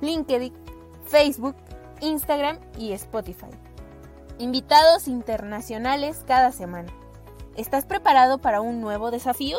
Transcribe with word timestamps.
LinkedIn, 0.00 0.52
Facebook, 1.06 1.56
Instagram 2.00 2.58
y 2.78 2.92
Spotify. 2.92 3.50
Invitados 4.38 5.08
internacionales 5.08 6.22
cada 6.26 6.52
semana. 6.52 6.92
¿Estás 7.56 7.86
preparado 7.86 8.38
para 8.38 8.60
un 8.60 8.82
nuevo 8.82 9.10
desafío? 9.10 9.56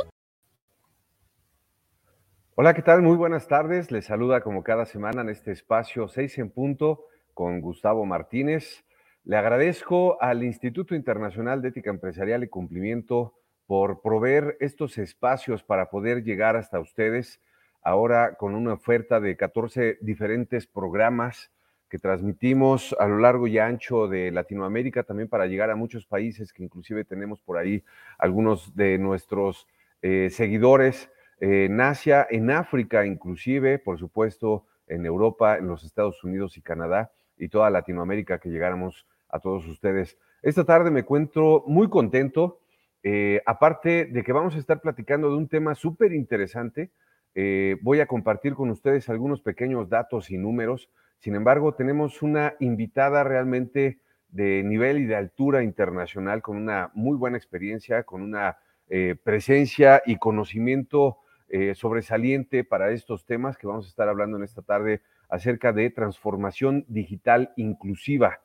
Hola, 2.53 2.75
¿qué 2.75 2.83
tal? 2.83 3.01
Muy 3.01 3.17
buenas 3.17 3.47
tardes. 3.47 3.91
Les 3.91 4.05
saluda 4.05 4.41
como 4.41 4.63
cada 4.63 4.85
semana 4.85 5.21
en 5.21 5.29
este 5.29 5.51
espacio 5.51 6.07
6 6.07 6.37
en 6.37 6.51
punto 6.51 7.05
con 7.33 7.59
Gustavo 7.59 8.05
Martínez. 8.05 8.83
Le 9.23 9.37
agradezco 9.37 10.21
al 10.21 10.43
Instituto 10.43 10.93
Internacional 10.93 11.61
de 11.61 11.69
Ética 11.69 11.89
Empresarial 11.89 12.43
y 12.43 12.47
Cumplimiento 12.47 13.33
por 13.65 14.01
proveer 14.01 14.55
estos 14.59 14.97
espacios 14.99 15.63
para 15.63 15.89
poder 15.89 16.23
llegar 16.23 16.55
hasta 16.55 16.79
ustedes 16.79 17.41
ahora 17.81 18.35
con 18.35 18.55
una 18.55 18.73
oferta 18.73 19.19
de 19.19 19.35
14 19.35 19.97
diferentes 20.01 20.67
programas 20.67 21.51
que 21.89 21.99
transmitimos 21.99 22.95
a 22.99 23.07
lo 23.07 23.19
largo 23.19 23.47
y 23.47 23.59
ancho 23.59 24.07
de 24.07 24.31
Latinoamérica, 24.31 25.03
también 25.03 25.29
para 25.29 25.45
llegar 25.45 25.69
a 25.69 25.75
muchos 25.75 26.05
países 26.05 26.51
que 26.51 26.63
inclusive 26.63 27.05
tenemos 27.05 27.41
por 27.41 27.57
ahí 27.57 27.83
algunos 28.17 28.75
de 28.75 28.97
nuestros 28.97 29.67
eh, 30.01 30.29
seguidores 30.29 31.09
en 31.39 31.79
Asia, 31.79 32.27
en 32.29 32.51
África 32.51 33.05
inclusive, 33.05 33.79
por 33.79 33.99
supuesto, 33.99 34.65
en 34.87 35.05
Europa, 35.05 35.57
en 35.57 35.67
los 35.67 35.83
Estados 35.83 36.23
Unidos 36.23 36.57
y 36.57 36.61
Canadá 36.61 37.11
y 37.37 37.49
toda 37.49 37.69
Latinoamérica 37.69 38.39
que 38.39 38.49
llegáramos 38.49 39.05
a 39.29 39.39
todos 39.39 39.65
ustedes. 39.67 40.17
Esta 40.41 40.63
tarde 40.63 40.91
me 40.91 41.01
encuentro 41.01 41.63
muy 41.67 41.89
contento, 41.89 42.59
eh, 43.03 43.41
aparte 43.45 44.05
de 44.05 44.23
que 44.23 44.33
vamos 44.33 44.55
a 44.55 44.59
estar 44.59 44.81
platicando 44.81 45.29
de 45.29 45.37
un 45.37 45.47
tema 45.47 45.75
súper 45.75 46.13
interesante, 46.13 46.91
eh, 47.35 47.77
voy 47.81 47.99
a 47.99 48.07
compartir 48.07 48.55
con 48.55 48.69
ustedes 48.69 49.09
algunos 49.09 49.41
pequeños 49.41 49.89
datos 49.89 50.31
y 50.31 50.37
números 50.37 50.89
sin 51.19 51.35
embargo, 51.35 51.73
tenemos 51.73 52.21
una 52.21 52.53
invitada 52.59 53.23
realmente 53.23 53.99
de 54.29 54.63
nivel 54.63 54.99
y 54.99 55.05
de 55.05 55.15
altura 55.15 55.63
internacional, 55.63 56.41
con 56.41 56.57
una 56.57 56.91
muy 56.93 57.17
buena 57.17 57.37
experiencia, 57.37 58.03
con 58.03 58.21
una 58.21 58.57
eh, 58.89 59.15
presencia 59.21 60.01
y 60.05 60.17
conocimiento 60.17 61.17
eh, 61.49 61.73
sobresaliente 61.75 62.63
para 62.63 62.91
estos 62.91 63.25
temas 63.25 63.57
que 63.57 63.67
vamos 63.67 63.85
a 63.85 63.89
estar 63.89 64.09
hablando 64.09 64.37
en 64.37 64.43
esta 64.43 64.61
tarde 64.61 65.01
acerca 65.29 65.73
de 65.73 65.89
transformación 65.89 66.85
digital 66.87 67.53
inclusiva. 67.57 68.41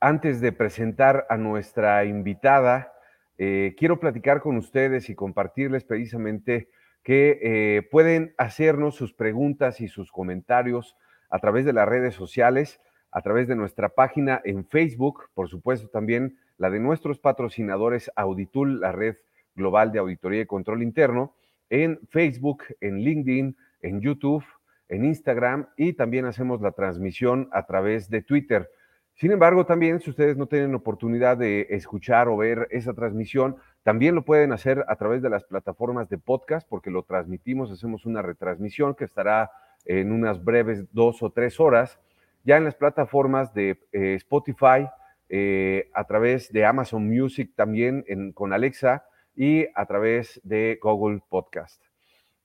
Antes 0.00 0.40
de 0.40 0.52
presentar 0.52 1.26
a 1.28 1.36
nuestra 1.36 2.04
invitada, 2.04 2.92
quiero 3.36 4.00
platicar 4.00 4.40
con 4.40 4.56
ustedes 4.56 5.10
y 5.10 5.14
compartirles 5.14 5.84
precisamente 5.84 6.68
que 7.08 7.38
eh, 7.40 7.88
pueden 7.90 8.34
hacernos 8.36 8.94
sus 8.94 9.14
preguntas 9.14 9.80
y 9.80 9.88
sus 9.88 10.12
comentarios 10.12 10.94
a 11.30 11.38
través 11.38 11.64
de 11.64 11.72
las 11.72 11.88
redes 11.88 12.14
sociales, 12.14 12.82
a 13.10 13.22
través 13.22 13.48
de 13.48 13.56
nuestra 13.56 13.88
página 13.88 14.42
en 14.44 14.66
Facebook, 14.66 15.30
por 15.32 15.48
supuesto 15.48 15.88
también 15.88 16.36
la 16.58 16.68
de 16.68 16.80
nuestros 16.80 17.18
patrocinadores 17.18 18.10
Auditul, 18.14 18.80
la 18.80 18.92
red 18.92 19.16
global 19.54 19.90
de 19.90 20.00
auditoría 20.00 20.42
y 20.42 20.46
control 20.46 20.82
interno, 20.82 21.34
en 21.70 21.98
Facebook, 22.10 22.64
en 22.82 22.98
LinkedIn, 22.98 23.56
en 23.80 24.00
YouTube, 24.02 24.44
en 24.90 25.06
Instagram 25.06 25.66
y 25.78 25.94
también 25.94 26.26
hacemos 26.26 26.60
la 26.60 26.72
transmisión 26.72 27.48
a 27.52 27.64
través 27.64 28.10
de 28.10 28.20
Twitter. 28.20 28.68
Sin 29.14 29.32
embargo, 29.32 29.64
también 29.64 29.98
si 30.00 30.10
ustedes 30.10 30.36
no 30.36 30.46
tienen 30.46 30.74
oportunidad 30.74 31.38
de 31.38 31.68
escuchar 31.70 32.28
o 32.28 32.36
ver 32.36 32.68
esa 32.70 32.92
transmisión, 32.92 33.56
también 33.82 34.14
lo 34.14 34.24
pueden 34.24 34.52
hacer 34.52 34.84
a 34.88 34.96
través 34.96 35.22
de 35.22 35.30
las 35.30 35.44
plataformas 35.44 36.08
de 36.08 36.18
podcast, 36.18 36.68
porque 36.68 36.90
lo 36.90 37.04
transmitimos, 37.04 37.70
hacemos 37.70 38.06
una 38.06 38.22
retransmisión 38.22 38.94
que 38.94 39.04
estará 39.04 39.50
en 39.84 40.12
unas 40.12 40.44
breves 40.44 40.92
dos 40.92 41.22
o 41.22 41.30
tres 41.30 41.58
horas, 41.60 41.98
ya 42.44 42.56
en 42.56 42.64
las 42.64 42.74
plataformas 42.74 43.54
de 43.54 43.80
eh, 43.92 44.14
Spotify, 44.14 44.88
eh, 45.28 45.90
a 45.94 46.04
través 46.04 46.52
de 46.52 46.64
Amazon 46.64 47.06
Music 47.06 47.52
también 47.54 48.04
con 48.32 48.52
Alexa 48.52 49.04
y 49.34 49.66
a 49.74 49.86
través 49.86 50.40
de 50.42 50.78
Google 50.82 51.20
Podcast. 51.28 51.82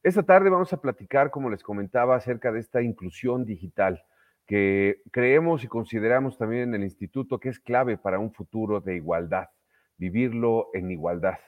Esta 0.04 0.24
tarde 0.24 0.50
vamos 0.50 0.74
a 0.74 0.82
platicar, 0.82 1.32
como 1.32 1.50
les 1.50 1.64
comentaba, 1.64 2.16
acerca 2.16 2.52
de 2.52 2.60
esta 2.60 2.82
inclusión 2.82 3.46
digital 3.46 4.04
que 4.46 5.02
creemos 5.12 5.64
y 5.64 5.68
consideramos 5.68 6.38
también 6.38 6.70
en 6.70 6.76
el 6.76 6.84
instituto 6.84 7.40
que 7.40 7.50
es 7.50 7.60
clave 7.60 7.98
para 7.98 8.20
un 8.20 8.34
futuro 8.34 8.82
de 8.82 8.98
igualdad 8.98 9.48
vivirlo 10.04 10.68
en 10.74 10.92
igualdad. 10.92 11.40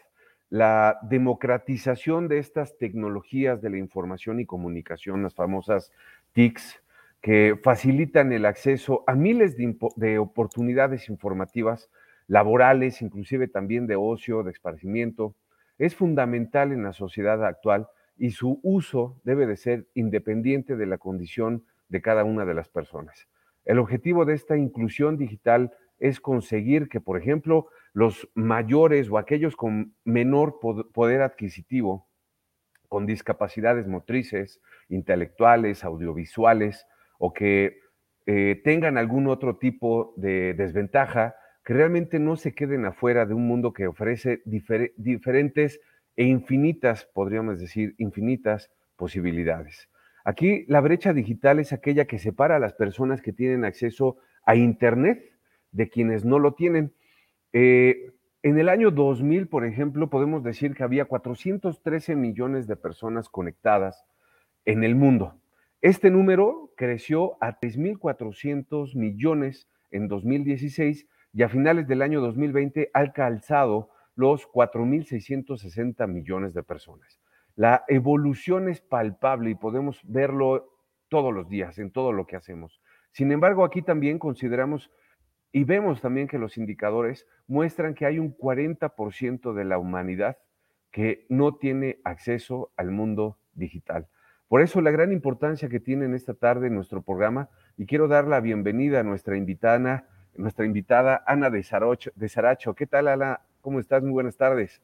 La 0.49 0.99
democratización 1.01 2.29
de 2.29 2.37
estas 2.37 2.77
tecnologías 2.77 3.61
de 3.61 3.69
la 3.69 3.77
información 3.77 4.39
y 4.39 4.45
comunicación, 4.45 5.23
las 5.23 5.35
famosas 5.35 5.91
TICs, 6.31 6.81
que 7.21 7.59
facilitan 7.61 8.31
el 8.31 8.45
acceso 8.45 9.03
a 9.07 9.15
miles 9.15 9.57
de, 9.57 10.19
oportunidades 10.19 11.09
informativas, 11.09 11.89
laborales, 12.27 13.01
inclusive 13.01 13.49
también 13.49 13.87
de 13.87 13.97
ocio, 13.97 14.43
de 14.43 14.51
esparcimiento, 14.51 15.35
es 15.77 15.95
fundamental 15.95 16.71
en 16.71 16.83
la 16.83 16.93
sociedad 16.93 17.43
actual 17.45 17.89
y 18.17 18.31
su 18.31 18.61
uso 18.63 19.19
debe 19.25 19.47
de 19.47 19.57
ser 19.57 19.87
independiente 19.95 20.77
de 20.77 20.85
la 20.85 20.97
condición 20.97 21.65
de 21.89 22.01
cada 22.01 22.23
una 22.23 22.45
de 22.45 22.53
las 22.53 22.69
personas. 22.69 23.27
El 23.65 23.79
objetivo 23.79 24.23
de 24.23 24.35
esta 24.35 24.55
inclusión 24.55 25.17
digital 25.17 25.73
es 25.99 26.19
conseguir 26.19 26.87
que, 26.89 27.01
por 27.01 27.17
ejemplo, 27.17 27.67
los 27.95 28.29
mayores 28.35 29.09
o 29.09 29.17
aquellos 29.17 29.55
con 29.55 29.95
menor 30.03 30.59
poder 30.59 31.21
adquisitivo, 31.21 32.09
con 32.89 33.05
discapacidades 33.05 33.87
motrices, 33.87 34.61
intelectuales, 34.89 35.85
audiovisuales, 35.85 36.85
o 37.19 37.31
que 37.31 37.79
eh, 38.25 38.59
tengan 38.65 38.97
algún 38.97 39.27
otro 39.27 39.55
tipo 39.55 40.13
de 40.17 40.53
desventaja, 40.55 41.37
que 41.63 41.73
realmente 41.73 42.19
no 42.19 42.35
se 42.35 42.53
queden 42.53 42.83
afuera 42.83 43.25
de 43.25 43.33
un 43.33 43.47
mundo 43.47 43.71
que 43.71 43.87
ofrece 43.87 44.41
diferentes 44.43 45.79
e 46.17 46.25
infinitas, 46.25 47.05
podríamos 47.05 47.61
decir, 47.61 47.95
infinitas 47.97 48.71
posibilidades. 48.97 49.89
Aquí 50.25 50.65
la 50.67 50.81
brecha 50.81 51.13
digital 51.13 51.59
es 51.59 51.71
aquella 51.71 52.07
que 52.07 52.19
separa 52.19 52.57
a 52.57 52.59
las 52.59 52.73
personas 52.73 53.21
que 53.21 53.31
tienen 53.31 53.63
acceso 53.63 54.17
a 54.45 54.57
Internet 54.57 55.23
de 55.71 55.87
quienes 55.87 56.25
no 56.25 56.39
lo 56.39 56.55
tienen. 56.55 56.93
Eh, 57.57 58.11
en 58.43 58.59
el 58.59 58.67
año 58.67 58.91
2000, 58.91 59.47
por 59.47 59.65
ejemplo, 59.65 60.09
podemos 60.09 60.43
decir 60.43 60.75
que 60.75 60.83
había 60.83 61.05
413 61.05 62.17
millones 62.17 62.67
de 62.67 62.75
personas 62.75 63.29
conectadas 63.29 64.03
en 64.65 64.83
el 64.83 64.95
mundo. 64.95 65.39
Este 65.79 66.09
número 66.11 66.73
creció 66.75 67.37
a 67.39 67.57
3.400 67.57 68.93
millones 68.97 69.69
en 69.89 70.09
2016 70.09 71.07
y 71.31 71.43
a 71.43 71.47
finales 71.47 71.87
del 71.87 72.01
año 72.01 72.19
2020 72.19 72.91
ha 72.93 72.99
alcanzado 72.99 73.89
los 74.15 74.49
4.660 74.51 76.05
millones 76.09 76.53
de 76.53 76.61
personas. 76.61 77.21
La 77.55 77.85
evolución 77.87 78.67
es 78.67 78.81
palpable 78.81 79.51
y 79.51 79.55
podemos 79.55 80.01
verlo 80.03 80.73
todos 81.07 81.33
los 81.33 81.47
días 81.47 81.79
en 81.79 81.89
todo 81.89 82.11
lo 82.11 82.27
que 82.27 82.35
hacemos. 82.35 82.81
Sin 83.13 83.31
embargo, 83.31 83.63
aquí 83.63 83.81
también 83.81 84.19
consideramos 84.19 84.91
y 85.55 85.63
vemos 85.63 86.01
también 86.01 86.27
que 86.27 86.37
los 86.37 86.57
indicadores 86.57 87.25
muestran 87.47 87.93
que 87.93 88.05
hay 88.05 88.19
un 88.19 88.35
40% 88.35 89.53
de 89.53 89.63
la 89.63 89.77
humanidad 89.77 90.37
que 90.91 91.25
no 91.29 91.55
tiene 91.55 92.01
acceso 92.03 92.73
al 92.75 92.91
mundo 92.91 93.39
digital. 93.53 94.09
Por 94.49 94.61
eso 94.61 94.81
la 94.81 94.91
gran 94.91 95.13
importancia 95.13 95.69
que 95.69 95.79
tiene 95.79 96.03
en 96.03 96.13
esta 96.13 96.33
tarde 96.33 96.69
nuestro 96.69 97.03
programa 97.03 97.47
y 97.77 97.85
quiero 97.85 98.09
dar 98.09 98.27
la 98.27 98.41
bienvenida 98.41 98.99
a 98.99 99.03
nuestra 99.03 99.37
invitada, 99.37 100.09
nuestra 100.35 100.65
invitada 100.65 101.23
Ana 101.25 101.49
de, 101.49 101.63
Saracho. 101.63 102.11
de 102.15 102.27
Saracho. 102.27 102.75
¿Qué 102.75 102.85
tal, 102.85 103.07
Ana? 103.07 103.39
¿Cómo 103.61 103.79
estás? 103.79 104.03
Muy 104.03 104.11
buenas 104.11 104.35
tardes. 104.35 104.81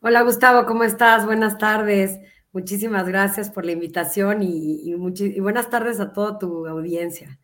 Hola, 0.00 0.22
Gustavo, 0.22 0.66
¿cómo 0.66 0.82
estás? 0.82 1.24
Buenas 1.26 1.58
tardes. 1.58 2.18
Muchísimas 2.50 3.06
gracias 3.06 3.50
por 3.50 3.64
la 3.64 3.70
invitación 3.70 4.42
y, 4.42 4.82
y 4.82 5.40
buenas 5.40 5.70
tardes 5.70 6.00
a 6.00 6.12
toda 6.12 6.40
tu 6.40 6.66
audiencia. 6.66 7.38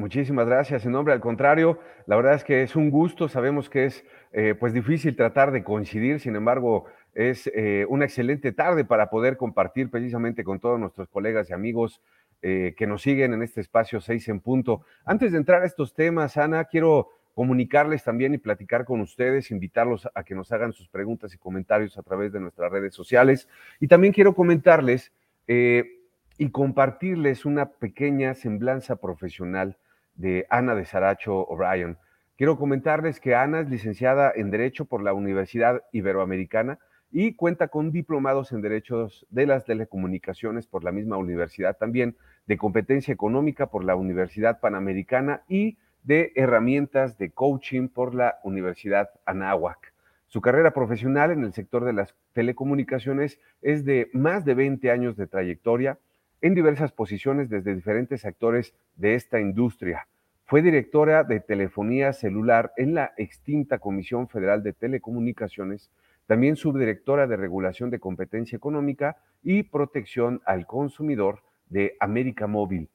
Muchísimas 0.00 0.46
gracias. 0.46 0.86
En 0.86 0.92
nombre 0.92 1.12
al 1.12 1.20
contrario, 1.20 1.78
la 2.06 2.16
verdad 2.16 2.32
es 2.32 2.42
que 2.42 2.62
es 2.62 2.74
un 2.74 2.88
gusto. 2.88 3.28
Sabemos 3.28 3.68
que 3.68 3.84
es 3.84 4.02
eh, 4.32 4.54
pues 4.58 4.72
difícil 4.72 5.14
tratar 5.14 5.52
de 5.52 5.62
coincidir. 5.62 6.20
Sin 6.20 6.36
embargo, 6.36 6.86
es 7.12 7.50
eh, 7.54 7.84
una 7.86 8.06
excelente 8.06 8.52
tarde 8.52 8.86
para 8.86 9.10
poder 9.10 9.36
compartir 9.36 9.90
precisamente 9.90 10.42
con 10.42 10.58
todos 10.58 10.80
nuestros 10.80 11.06
colegas 11.10 11.50
y 11.50 11.52
amigos 11.52 12.00
eh, 12.40 12.74
que 12.78 12.86
nos 12.86 13.02
siguen 13.02 13.34
en 13.34 13.42
este 13.42 13.60
espacio 13.60 14.00
6 14.00 14.26
en 14.28 14.40
punto. 14.40 14.86
Antes 15.04 15.32
de 15.32 15.38
entrar 15.38 15.60
a 15.60 15.66
estos 15.66 15.92
temas, 15.92 16.38
Ana, 16.38 16.64
quiero 16.64 17.10
comunicarles 17.34 18.02
también 18.02 18.32
y 18.32 18.38
platicar 18.38 18.86
con 18.86 19.02
ustedes, 19.02 19.50
invitarlos 19.50 20.08
a 20.14 20.24
que 20.24 20.34
nos 20.34 20.50
hagan 20.50 20.72
sus 20.72 20.88
preguntas 20.88 21.34
y 21.34 21.36
comentarios 21.36 21.98
a 21.98 22.02
través 22.02 22.32
de 22.32 22.40
nuestras 22.40 22.72
redes 22.72 22.94
sociales. 22.94 23.50
Y 23.80 23.86
también 23.86 24.14
quiero 24.14 24.34
comentarles 24.34 25.12
eh, 25.46 25.98
y 26.38 26.48
compartirles 26.48 27.44
una 27.44 27.72
pequeña 27.72 28.32
semblanza 28.32 28.96
profesional 28.96 29.76
de 30.20 30.46
Ana 30.50 30.74
de 30.74 30.84
Saracho 30.84 31.46
O'Brien. 31.46 31.96
Quiero 32.36 32.58
comentarles 32.58 33.20
que 33.20 33.34
Ana 33.34 33.60
es 33.60 33.70
licenciada 33.70 34.32
en 34.34 34.50
Derecho 34.50 34.84
por 34.84 35.02
la 35.02 35.14
Universidad 35.14 35.82
Iberoamericana 35.92 36.78
y 37.10 37.34
cuenta 37.34 37.68
con 37.68 37.90
diplomados 37.90 38.52
en 38.52 38.60
Derechos 38.60 39.26
de 39.30 39.46
las 39.46 39.64
Telecomunicaciones 39.64 40.66
por 40.66 40.84
la 40.84 40.92
misma 40.92 41.16
universidad 41.16 41.76
también, 41.76 42.16
de 42.46 42.56
competencia 42.56 43.12
económica 43.12 43.66
por 43.66 43.84
la 43.84 43.96
Universidad 43.96 44.60
Panamericana 44.60 45.42
y 45.48 45.78
de 46.02 46.32
herramientas 46.34 47.18
de 47.18 47.30
coaching 47.30 47.88
por 47.88 48.14
la 48.14 48.38
Universidad 48.44 49.10
Anáhuac. 49.26 49.92
Su 50.26 50.40
carrera 50.40 50.72
profesional 50.72 51.32
en 51.32 51.44
el 51.44 51.52
sector 51.52 51.84
de 51.84 51.92
las 51.92 52.14
telecomunicaciones 52.32 53.40
es 53.62 53.84
de 53.84 54.10
más 54.12 54.44
de 54.44 54.54
20 54.54 54.90
años 54.90 55.16
de 55.16 55.26
trayectoria 55.26 55.98
en 56.42 56.54
diversas 56.54 56.92
posiciones 56.92 57.48
desde 57.48 57.74
diferentes 57.74 58.24
actores 58.24 58.74
de 58.96 59.14
esta 59.14 59.40
industria. 59.40 60.06
Fue 60.46 60.62
directora 60.62 61.22
de 61.22 61.40
telefonía 61.40 62.12
celular 62.12 62.72
en 62.76 62.94
la 62.94 63.12
extinta 63.16 63.78
Comisión 63.78 64.28
Federal 64.28 64.62
de 64.62 64.72
Telecomunicaciones, 64.72 65.90
también 66.26 66.56
subdirectora 66.56 67.26
de 67.26 67.36
regulación 67.36 67.90
de 67.90 68.00
competencia 68.00 68.56
económica 68.56 69.16
y 69.42 69.62
protección 69.62 70.40
al 70.44 70.66
consumidor 70.66 71.42
de 71.68 71.96
América 72.00 72.46
Móvil 72.46 72.88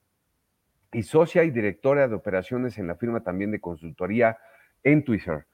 y 0.92 1.04
socia 1.04 1.44
y 1.44 1.52
directora 1.52 2.08
de 2.08 2.16
operaciones 2.16 2.78
en 2.78 2.88
la 2.88 2.96
firma 2.96 3.22
también 3.22 3.52
de 3.52 3.60
consultoría 3.60 4.38
en 4.84 5.04
Twitter. 5.04 5.46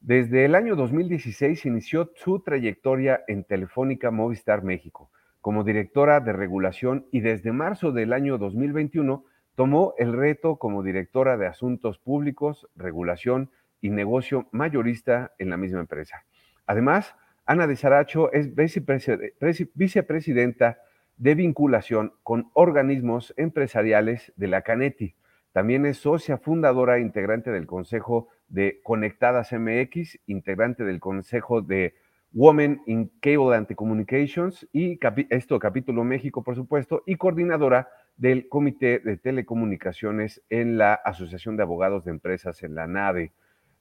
Desde 0.00 0.44
el 0.44 0.54
año 0.54 0.76
2016 0.76 1.64
inició 1.66 2.12
su 2.14 2.40
trayectoria 2.40 3.24
en 3.26 3.44
Telefónica 3.44 4.10
Movistar 4.10 4.62
México 4.62 5.10
como 5.46 5.62
directora 5.62 6.18
de 6.18 6.32
regulación 6.32 7.06
y 7.12 7.20
desde 7.20 7.52
marzo 7.52 7.92
del 7.92 8.12
año 8.12 8.36
2021 8.36 9.24
tomó 9.54 9.94
el 9.96 10.12
reto 10.12 10.56
como 10.56 10.82
directora 10.82 11.36
de 11.36 11.46
asuntos 11.46 12.00
públicos, 12.00 12.68
regulación 12.74 13.52
y 13.80 13.90
negocio 13.90 14.48
mayorista 14.50 15.34
en 15.38 15.50
la 15.50 15.56
misma 15.56 15.78
empresa. 15.78 16.24
Además, 16.66 17.14
Ana 17.44 17.68
de 17.68 17.76
Saracho 17.76 18.32
es 18.32 18.56
vicepresidenta 19.76 20.78
de 21.16 21.34
vinculación 21.36 22.14
con 22.24 22.50
organismos 22.54 23.32
empresariales 23.36 24.32
de 24.34 24.48
la 24.48 24.62
Caneti. 24.62 25.14
También 25.52 25.86
es 25.86 25.98
socia 25.98 26.38
fundadora 26.38 26.96
e 26.96 27.02
integrante 27.02 27.52
del 27.52 27.66
Consejo 27.66 28.30
de 28.48 28.80
Conectadas 28.82 29.52
MX, 29.52 30.18
integrante 30.26 30.82
del 30.82 30.98
Consejo 30.98 31.62
de 31.62 31.94
Women 32.36 32.82
in 32.84 33.10
Cable 33.20 33.56
and 33.56 33.74
Communications 33.74 34.68
y 34.70 34.98
esto 35.30 35.58
capítulo 35.58 36.04
México, 36.04 36.44
por 36.44 36.54
supuesto, 36.54 37.02
y 37.06 37.16
coordinadora 37.16 37.88
del 38.18 38.46
Comité 38.50 38.98
de 38.98 39.16
Telecomunicaciones 39.16 40.42
en 40.50 40.76
la 40.76 40.92
Asociación 40.92 41.56
de 41.56 41.62
Abogados 41.62 42.04
de 42.04 42.10
Empresas 42.10 42.62
en 42.62 42.74
la 42.74 42.86
NADE. 42.86 43.32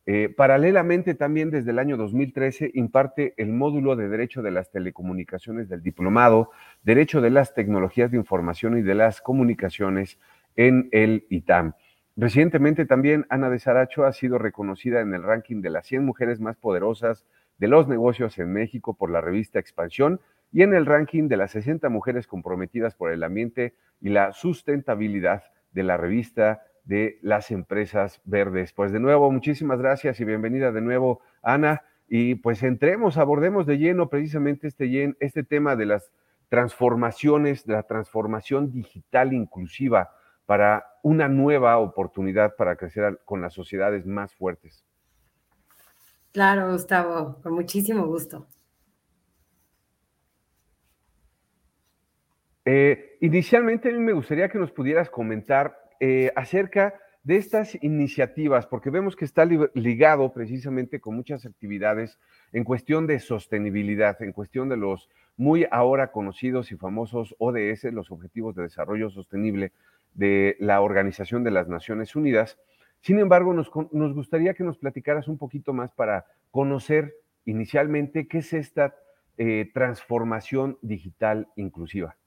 Eh, 0.06 0.30
paralelamente, 0.30 1.16
también 1.16 1.52
desde 1.52 1.72
el 1.72 1.80
año 1.80 1.98
2013 1.98 2.72
imparte 2.76 3.34
el 3.36 3.52
módulo 3.52 3.98
de 3.98 4.08
Derecho 4.08 4.42
de 4.42 4.52
las 4.52 4.72
Telecomunicaciones 4.72 5.68
del 5.68 5.84
Diplomado, 5.84 6.52
Derecho 6.82 7.20
de 7.20 7.32
las 7.32 7.54
Tecnologías 7.56 8.12
de 8.12 8.18
Información 8.18 8.78
y 8.78 8.84
de 8.84 8.96
las 8.96 9.20
Comunicaciones 9.20 10.18
en 10.56 10.88
el 10.94 11.26
ITAM. 11.30 11.74
Recientemente 12.16 12.86
también 12.86 13.26
Ana 13.28 13.50
de 13.50 13.60
Saracho 13.60 14.06
ha 14.06 14.14
sido 14.14 14.38
reconocida 14.38 15.02
en 15.02 15.14
el 15.14 15.24
ranking 15.24 15.62
de 15.62 15.72
las 15.72 15.88
100 15.88 16.06
mujeres 16.06 16.40
más 16.40 16.56
poderosas 16.56 17.26
de 17.58 17.68
los 17.68 17.88
negocios 17.88 18.38
en 18.40 18.52
México 18.52 18.96
por 18.96 19.10
la 19.10 19.22
revista 19.22 19.60
Expansión 19.60 20.20
y 20.52 20.62
en 20.62 20.74
el 20.74 20.86
ranking 20.86 21.28
de 21.28 21.38
las 21.38 21.52
60 21.52 21.90
mujeres 21.90 22.28
comprometidas 22.28 22.96
por 22.96 23.12
el 23.12 23.24
ambiente 23.24 23.76
y 24.02 24.10
la 24.10 24.34
sustentabilidad 24.34 25.44
de 25.72 25.84
la 25.84 25.98
revista 25.98 26.64
de 26.84 27.20
las 27.22 27.52
empresas 27.52 28.22
verdes. 28.24 28.72
Pues 28.72 28.92
de 28.92 29.00
nuevo, 29.00 29.32
muchísimas 29.32 29.80
gracias 29.80 30.20
y 30.20 30.26
bienvenida 30.26 30.72
de 30.72 30.82
nuevo, 30.82 31.22
Ana. 31.42 31.84
Y 32.08 32.36
pues 32.36 32.62
entremos, 32.64 33.18
abordemos 33.18 33.66
de 33.66 33.78
lleno 33.78 34.10
precisamente 34.10 34.68
este, 34.68 35.16
este 35.20 35.44
tema 35.44 35.76
de 35.76 35.88
las 35.88 36.12
transformaciones, 36.50 37.66
de 37.66 37.74
la 37.74 37.84
transformación 37.84 38.72
digital 38.72 39.34
inclusiva 39.34 40.12
para 40.46 40.86
una 41.02 41.28
nueva 41.28 41.80
oportunidad 41.80 42.56
para 42.56 42.76
crecer 42.76 43.20
con 43.26 43.42
las 43.42 43.54
sociedades 43.54 44.06
más 44.06 44.36
fuertes. 44.36 44.86
Claro, 46.36 46.70
Gustavo, 46.74 47.40
con 47.42 47.54
muchísimo 47.54 48.06
gusto. 48.08 48.46
Eh, 52.66 53.16
inicialmente 53.22 53.88
a 53.88 53.94
mí 53.94 54.00
me 54.00 54.12
gustaría 54.12 54.50
que 54.50 54.60
nos 54.60 54.70
pudieras 54.74 55.10
comentar 55.10 55.78
eh, 56.02 56.34
acerca 56.36 57.00
de 57.24 57.38
estas 57.38 57.82
iniciativas, 57.82 58.68
porque 58.68 58.90
vemos 58.90 59.16
que 59.16 59.24
está 59.24 59.46
ligado 59.46 60.34
precisamente 60.34 61.00
con 61.00 61.16
muchas 61.16 61.46
actividades 61.46 62.20
en 62.52 62.66
cuestión 62.66 63.08
de 63.08 63.20
sostenibilidad, 63.20 64.22
en 64.22 64.34
cuestión 64.34 64.68
de 64.68 64.76
los 64.76 65.10
muy 65.38 65.66
ahora 65.72 66.12
conocidos 66.12 66.70
y 66.74 66.76
famosos 66.76 67.34
ODS, 67.40 67.86
los 67.94 68.12
Objetivos 68.12 68.56
de 68.56 68.64
Desarrollo 68.64 69.10
Sostenible 69.10 69.72
de 70.14 70.58
la 70.60 70.82
Organización 70.82 71.46
de 71.46 71.52
las 71.52 71.70
Naciones 71.70 72.14
Unidas. 72.14 72.60
Sin 73.06 73.20
embargo, 73.20 73.54
nos, 73.54 73.70
gustaría 74.16 74.56
que 74.56 74.64
nos 74.64 74.80
platicaras 74.80 75.28
un 75.28 75.38
poquito 75.38 75.74
más 75.74 75.92
para 75.92 76.26
conocer 76.50 77.14
inicialmente 77.46 78.28
qué 78.28 78.40
es 78.40 78.52
esta 78.52 78.96
eh, 79.38 79.70
transformación 79.76 80.80
digital 80.82 81.48
inclusiva. 81.56 82.18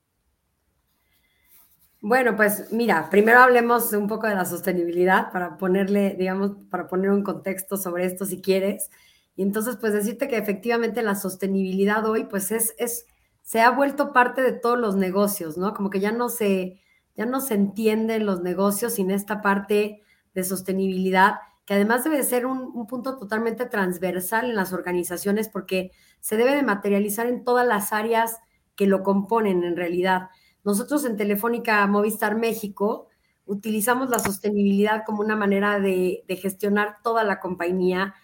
Bueno, 2.01 2.37
pues 2.37 2.73
mira, 2.73 3.11
primero 3.11 3.41
hablemos 3.41 3.93
un 3.93 4.07
poco 4.07 4.29
de 4.29 4.37
la 4.37 4.45
sostenibilidad 4.45 5.33
para 5.33 5.59
ponerle, 5.59 6.15
digamos, 6.17 6.53
para 6.71 6.87
poner 6.87 7.11
un 7.11 7.25
contexto 7.25 7.77
sobre 7.77 8.05
esto 8.05 8.25
si 8.25 8.41
quieres. 8.41 8.89
Y 9.35 9.43
entonces, 9.43 9.79
pues 9.81 9.93
decirte 9.93 10.29
que 10.29 10.37
efectivamente 10.37 11.03
la 11.03 11.17
sostenibilidad 11.17 12.07
hoy, 12.09 12.27
pues 12.27 12.53
es, 12.53 12.77
es, 12.79 13.05
se 13.43 13.61
ha 13.63 13.71
vuelto 13.73 14.13
parte 14.13 14.43
de 14.43 14.53
todos 14.53 14.79
los 14.79 14.95
negocios, 14.95 15.59
¿no? 15.59 15.75
Como 15.75 15.91
que 15.91 15.99
ya 15.99 16.13
no 16.13 16.29
se, 16.29 16.81
ya 17.17 17.27
no 17.27 17.41
se 17.41 17.55
entienden 17.55 18.27
los 18.27 18.43
negocios 18.43 18.95
sin 18.95 19.11
esta 19.11 19.43
parte 19.43 20.05
de 20.39 20.45
sostenibilidad, 20.45 21.35
que 21.67 21.75
además 21.75 22.05
debe 22.05 22.23
ser 22.23 22.47
un, 22.47 22.71
un 22.75 22.87
punto 22.87 23.19
totalmente 23.19 23.67
transversal 23.67 24.47
en 24.47 24.55
las 24.57 24.73
organizaciones 24.73 25.49
porque 25.49 25.91
se 26.21 26.37
debe 26.37 26.55
de 26.55 26.63
materializar 26.63 27.27
en 27.27 27.45
todas 27.45 27.67
las 27.67 27.93
áreas 27.93 28.39
que 28.77 28.87
lo 28.87 29.03
componen 29.03 29.65
en 29.65 29.77
realidad. 29.77 30.29
Nosotros 30.63 31.05
en 31.05 31.17
Telefónica 31.17 31.87
Movistar 31.87 32.37
México 32.37 33.09
utilizamos 33.45 34.11
la 34.11 34.21
sostenibilidad 34.21 35.03
como 35.05 35.21
una 35.21 35.35
manera 35.35 35.81
de, 35.81 36.25
gestionar 36.41 36.99
toda 37.03 37.25
la 37.25 37.41
compañía 37.41 38.15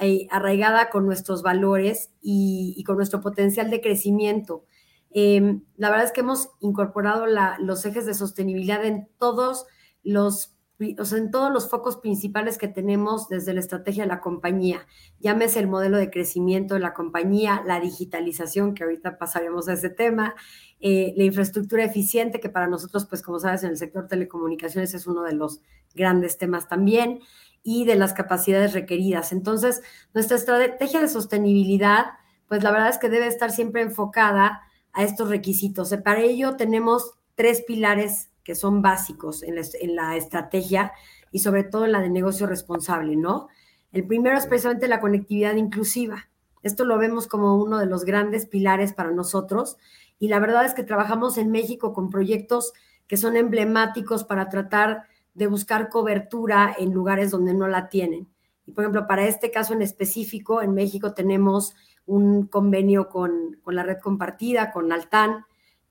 eh, 0.00 0.28
arraigada 0.30 0.90
con 0.90 1.06
nuestros 1.06 1.42
valores 1.42 2.12
y, 2.20 2.82
con 2.86 2.96
nuestro 2.96 3.20
potencial 3.20 3.70
de 3.70 3.80
crecimiento. 3.80 4.66
Em, 5.10 5.64
la 5.76 5.90
verdad 5.90 6.06
es 6.06 6.12
que 6.12 6.20
hemos 6.20 6.50
incorporado 6.60 7.26
los 7.58 7.84
ejes 7.86 8.06
de 8.06 8.14
sostenibilidad 8.14 8.84
en 8.84 9.08
todos 9.18 9.66
los 10.02 10.53
en 10.78 11.30
todos 11.30 11.52
los 11.52 11.70
focos 11.70 11.96
principales 11.96 12.58
que 12.58 12.68
tenemos 12.68 13.28
desde 13.28 13.54
la 13.54 13.60
estrategia 13.60 14.04
de 14.04 14.08
la 14.08 14.20
compañía. 14.20 14.86
Llámese 15.20 15.60
el 15.60 15.68
modelo 15.68 15.96
de 15.96 16.10
crecimiento 16.10 16.74
de 16.74 16.80
la 16.80 16.94
compañía, 16.94 17.62
la 17.64 17.80
digitalización, 17.80 18.74
que 18.74 18.82
ahorita 18.82 19.18
pasaremos 19.18 19.68
a 19.68 19.74
ese 19.74 19.90
tema, 19.90 20.34
eh, 20.80 21.14
la 21.16 21.24
infraestructura 21.24 21.84
eficiente, 21.84 22.40
que 22.40 22.48
para 22.48 22.66
nosotros, 22.66 23.06
pues 23.06 23.22
como 23.22 23.38
sabes, 23.38 23.62
en 23.62 23.70
el 23.70 23.76
sector 23.76 24.08
telecomunicaciones 24.08 24.94
es 24.94 25.06
uno 25.06 25.22
de 25.22 25.34
los 25.34 25.60
grandes 25.94 26.38
temas 26.38 26.68
también, 26.68 27.20
y 27.62 27.86
de 27.86 27.96
las 27.96 28.12
capacidades 28.12 28.74
requeridas. 28.74 29.32
Entonces, 29.32 29.82
nuestra 30.12 30.36
estrategia 30.36 31.00
de 31.00 31.08
sostenibilidad, 31.08 32.06
pues 32.46 32.62
la 32.62 32.70
verdad 32.70 32.90
es 32.90 32.98
que 32.98 33.08
debe 33.08 33.26
estar 33.26 33.50
siempre 33.50 33.80
enfocada 33.80 34.60
a 34.92 35.02
estos 35.02 35.30
requisitos. 35.30 35.94
Para 36.04 36.20
ello 36.20 36.56
tenemos 36.56 37.14
tres 37.34 37.62
pilares 37.66 38.30
que 38.44 38.54
son 38.54 38.82
básicos 38.82 39.42
en 39.42 39.96
la, 39.96 40.16
estrategia 40.16 40.92
y 41.32 41.40
sobre 41.40 41.64
todo 41.64 41.84
en 41.86 41.92
la 41.92 42.00
de 42.00 42.10
negocio 42.10 42.46
responsable, 42.46 43.16
¿no? 43.16 43.48
El 43.92 44.06
primero 44.06 44.36
es 44.36 44.46
precisamente 44.46 44.88
la 44.88 45.00
conectividad 45.00 45.54
inclusiva. 45.54 46.28
Esto 46.62 46.84
lo 46.84 46.98
vemos 46.98 47.26
como 47.26 47.56
uno 47.56 47.78
de 47.78 47.86
los 47.86 48.04
grandes 48.04 48.46
pilares 48.46 48.92
para 48.92 49.10
nosotros 49.10 49.76
y 50.18 50.28
la 50.28 50.38
verdad 50.38 50.64
es 50.64 50.74
que 50.74 50.84
trabajamos 50.84 51.38
en 51.38 51.50
México 51.50 51.92
con 51.92 52.10
proyectos 52.10 52.72
que 53.06 53.16
son 53.16 53.36
emblemáticos 53.36 54.24
para 54.24 54.48
tratar 54.48 55.04
de 55.34 55.46
buscar 55.46 55.88
cobertura 55.88 56.74
en 56.78 56.92
lugares 56.92 57.30
donde 57.30 57.54
no 57.54 57.68
la 57.68 57.88
tienen. 57.88 58.28
Y 58.66 58.72
por 58.72 58.84
ejemplo, 58.84 59.06
para 59.06 59.26
este 59.26 59.50
caso 59.50 59.74
en 59.74 59.82
específico, 59.82 60.62
en 60.62 60.74
México 60.74 61.12
tenemos 61.12 61.74
un 62.06 62.46
convenio 62.46 63.08
con, 63.08 63.58
la 63.66 63.82
red 63.82 63.98
compartida, 63.98 64.72
con 64.72 64.92
Altán, 64.92 65.44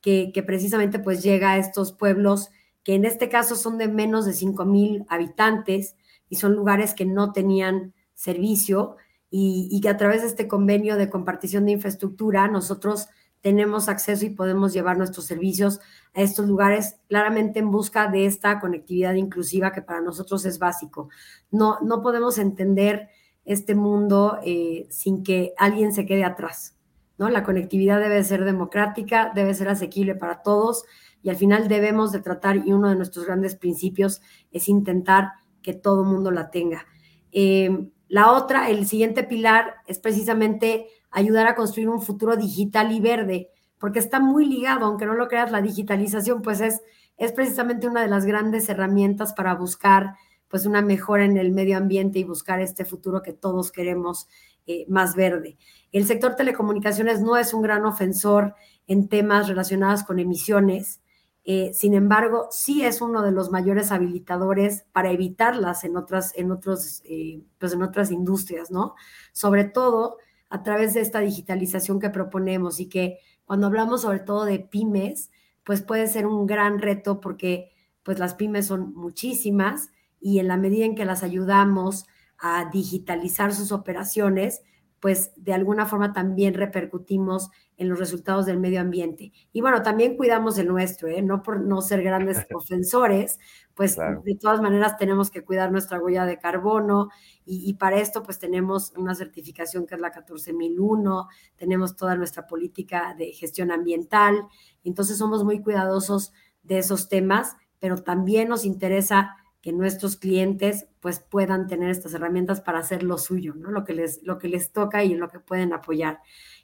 que, 0.04 0.44
precisamente 0.46 1.00
pues 1.00 1.24
llega 1.24 1.54
a 1.54 1.58
estos 1.58 1.94
pueblos 1.94 2.50
que 2.84 2.94
en 2.94 3.06
este 3.06 3.30
caso 3.30 3.56
son 3.56 3.78
de 3.78 3.88
menos 3.88 4.26
de 4.26 4.34
5 4.34 4.66
mil 4.66 5.06
habitantes 5.08 5.96
y 6.30 6.36
son 6.36 6.54
lugares 6.54 6.94
que 6.94 7.06
no 7.06 7.32
tenían 7.32 7.94
servicio 8.14 8.98
y, 9.32 9.70
y 9.72 9.80
que 9.80 9.90
a 9.90 9.98
través 9.98 10.22
de 10.22 10.28
este 10.28 10.50
convenio 10.50 10.98
de 10.98 11.10
compartición 11.10 11.66
de 11.66 11.72
infraestructura 11.72 12.48
nosotros 12.50 13.08
tenemos 13.40 13.88
acceso 13.88 14.26
y 14.26 14.30
podemos 14.30 14.74
llevar 14.74 14.98
nuestros 14.98 15.26
servicios 15.26 15.80
a 16.14 16.22
estos 16.22 16.48
lugares, 16.48 16.98
claramente 17.08 17.60
en 17.60 17.72
busca 17.72 18.08
de 18.08 18.26
esta 18.26 18.60
conectividad 18.60 19.14
inclusiva 19.16 19.72
que 19.72 19.82
para 19.82 20.02
nosotros 20.02 20.46
es 20.46 20.60
básico. 20.60 21.10
No, 21.50 21.80
no 21.82 22.02
podemos 22.02 22.38
entender 22.38 23.10
este 23.46 23.76
mundo 23.76 24.40
eh, 24.46 24.88
sin 24.90 25.24
que 25.24 25.54
alguien 25.58 25.94
se 25.94 26.06
quede 26.06 26.24
atrás. 26.24 26.78
¿No? 27.18 27.30
La 27.30 27.44
conectividad 27.44 28.00
debe 28.00 28.24
ser 28.24 28.46
democrática, 28.46 29.32
debe 29.34 29.54
ser 29.54 29.70
asequible 29.70 30.16
para 30.16 30.42
todos 30.42 30.86
y 31.22 31.30
al 31.30 31.38
final 31.38 31.70
debemos 31.70 32.12
de 32.12 32.20
tratar, 32.20 32.58
y 32.68 32.74
uno 32.74 32.90
de 32.90 32.96
nuestros 32.96 33.26
grandes 33.26 33.56
principios 33.56 34.22
es 34.52 34.68
intentar 34.68 35.32
que 35.62 35.74
todo 35.74 36.04
mundo 36.04 36.32
la 36.32 36.52
tenga. 36.52 36.86
Eh, 37.32 37.90
la 38.10 38.32
otra, 38.34 38.70
el 38.70 38.86
siguiente 38.86 39.24
pilar 39.24 39.76
es 39.88 40.00
precisamente 40.00 40.88
ayudar 41.10 41.48
a 41.48 41.56
construir 41.56 41.88
un 41.88 42.02
futuro 42.02 42.36
digital 42.36 42.92
y 42.92 43.00
verde, 43.00 43.50
porque 43.80 44.00
está 44.00 44.20
muy 44.20 44.46
ligado, 44.46 44.86
aunque 44.86 45.06
no 45.06 45.14
lo 45.14 45.30
creas, 45.30 45.52
la 45.52 45.62
digitalización, 45.62 46.42
pues 46.42 46.60
es, 46.60 46.82
es 47.18 47.32
precisamente 47.32 47.88
una 47.88 48.02
de 48.02 48.10
las 48.10 48.26
grandes 48.26 48.68
herramientas 48.68 49.34
para 49.34 49.56
buscar 49.56 50.16
pues 50.50 50.68
una 50.68 50.84
mejora 50.84 51.26
en 51.26 51.38
el 51.38 51.52
medio 51.52 51.78
ambiente 51.78 52.20
y 52.20 52.24
buscar 52.24 52.62
este 52.62 52.86
futuro 52.86 53.24
que 53.24 53.34
todos 53.34 53.72
queremos 53.72 54.28
eh, 54.68 54.86
más 54.88 55.16
verde. 55.16 55.58
El 55.92 56.06
sector 56.06 56.36
telecomunicaciones 56.36 57.22
no 57.22 57.38
es 57.38 57.54
un 57.54 57.62
gran 57.62 57.86
ofensor 57.86 58.56
en 58.88 59.08
temas 59.08 59.48
relacionados 59.48 60.04
con 60.04 60.20
emisiones, 60.20 61.02
eh, 61.46 61.72
sin 61.74 61.94
embargo, 61.94 62.48
sí 62.52 62.84
es 62.84 63.02
uno 63.02 63.22
de 63.22 63.32
los 63.32 63.52
mayores 63.52 63.92
habilitadores 63.92 64.86
para 64.94 65.12
evitarlas 65.12 65.84
en 65.84 65.98
otras, 65.98 66.32
en 66.38 66.52
otros, 66.52 67.02
eh, 67.06 67.42
pues 67.58 67.74
en 67.74 67.84
otras 67.84 68.12
industrias, 68.12 68.72
¿no? 68.72 68.96
Sobre 69.34 69.66
todo 69.66 70.18
a 70.50 70.64
través 70.64 70.94
de 70.94 71.02
esta 71.02 71.20
digitalización 71.20 72.00
que 72.00 72.10
proponemos 72.10 72.80
y 72.80 72.88
que 72.88 73.20
cuando 73.46 73.68
hablamos 73.68 74.02
sobre 74.04 74.20
todo 74.20 74.46
de 74.46 74.60
pymes, 74.60 75.32
pues 75.66 75.82
puede 75.82 76.08
ser 76.08 76.28
un 76.28 76.46
gran 76.48 76.80
reto 76.80 77.20
porque 77.20 77.72
pues 78.04 78.20
las 78.20 78.36
pymes 78.36 78.68
son 78.68 78.94
muchísimas 78.96 79.90
y 80.22 80.40
en 80.40 80.48
la 80.48 80.58
medida 80.58 80.86
en 80.86 80.96
que 80.96 81.06
las 81.06 81.24
ayudamos 81.24 82.06
a 82.38 82.70
digitalizar 82.72 83.54
sus 83.54 83.72
operaciones, 83.72 84.62
pues 85.04 85.34
de 85.36 85.54
alguna 85.54 85.86
forma 85.86 86.14
también 86.14 86.54
repercutimos 86.54 87.50
en 87.76 87.90
los 87.90 88.00
resultados 88.00 88.46
del 88.46 88.60
medio 88.60 88.80
ambiente. 88.80 89.34
Y 89.52 89.60
bueno, 89.60 89.82
también 89.82 90.16
cuidamos 90.16 90.58
el 90.58 90.68
nuestro, 90.68 91.10
¿eh? 91.10 91.22
no 91.22 91.44
por 91.44 91.60
no 91.60 91.82
ser 91.82 92.02
grandes 92.04 92.38
ofensores, 92.54 93.38
pues 93.74 93.98
de 93.98 94.36
todas 94.36 94.62
maneras 94.62 94.98
tenemos 94.98 95.30
que 95.30 95.44
cuidar 95.44 95.74
nuestra 95.74 96.00
huella 96.00 96.26
de 96.26 96.40
carbono 96.40 97.10
y, 97.46 97.70
y, 97.70 97.74
para 97.74 97.98
esto 97.98 98.24
pues 98.24 98.40
tenemos 98.40 98.94
una 98.96 99.14
certificación 99.14 99.86
que 99.86 99.96
es 99.96 100.02
la 100.02 100.12
14001, 100.12 101.28
tenemos 101.58 101.98
toda 101.98 102.16
nuestra 102.16 102.48
política 102.48 103.14
de 103.18 103.34
gestión 103.34 103.72
ambiental, 103.72 104.48
entonces 104.86 105.18
somos 105.18 105.44
muy 105.44 105.62
cuidadosos 105.62 106.32
de 106.62 106.78
esos 106.78 107.10
temas, 107.10 107.58
pero 107.80 107.98
también 107.98 108.48
nos 108.48 108.64
interesa 108.64 109.36
que 109.64 109.72
nuestros 109.72 110.18
clientes 110.18 110.88
pues 111.00 111.22
puedan 111.22 111.68
tener 111.68 111.90
estas 111.90 112.14
herramientas 112.14 112.60
para 112.60 112.80
hacer 112.80 113.02
lo 113.02 113.18
suyo, 113.18 113.56
¿no? 113.56 113.72
Lo 113.72 113.86
que 113.86 113.94
les, 113.94 114.22
lo 114.22 114.38
que 114.38 114.50
les 114.50 114.74
toca 114.74 115.06
y 115.06 115.14
en 115.14 115.22
lo 115.22 115.30
que 115.30 115.40
pueden 115.40 115.72
apoyar. 115.72 116.20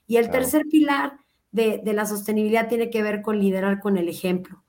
Y 0.06 0.18
el 0.18 0.30
tercer 0.30 0.66
pilar 0.70 1.18
de, 1.50 1.80
de, 1.82 1.94
la 1.94 2.04
sostenibilidad 2.04 2.68
tiene 2.68 2.90
que 2.90 3.02
ver 3.02 3.22
con 3.22 3.40
liderar 3.40 3.80
con 3.80 3.96
el 3.96 4.10
ejemplo. 4.10 4.62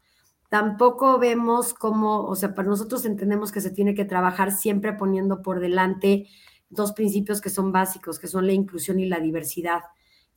Tampoco 0.47 1.19
vemos 1.19 1.73
cómo, 1.73 2.23
o 2.23 2.35
sea, 2.37 2.55
para 2.55 2.69
nosotros 2.69 3.03
entendemos 3.03 3.51
que 3.51 3.59
se 3.59 3.69
tiene 3.69 3.93
que 3.93 4.05
trabajar 4.05 4.53
siempre 4.53 4.93
poniendo 4.93 5.41
por 5.41 5.59
delante 5.59 6.29
dos 6.69 6.93
principios 6.93 7.41
que 7.41 7.49
son 7.49 7.73
básicos, 7.73 8.17
que 8.17 8.27
son 8.27 8.47
la 8.47 8.53
inclusión 8.53 8.97
y 9.01 9.07
la 9.07 9.19
diversidad. 9.19 9.81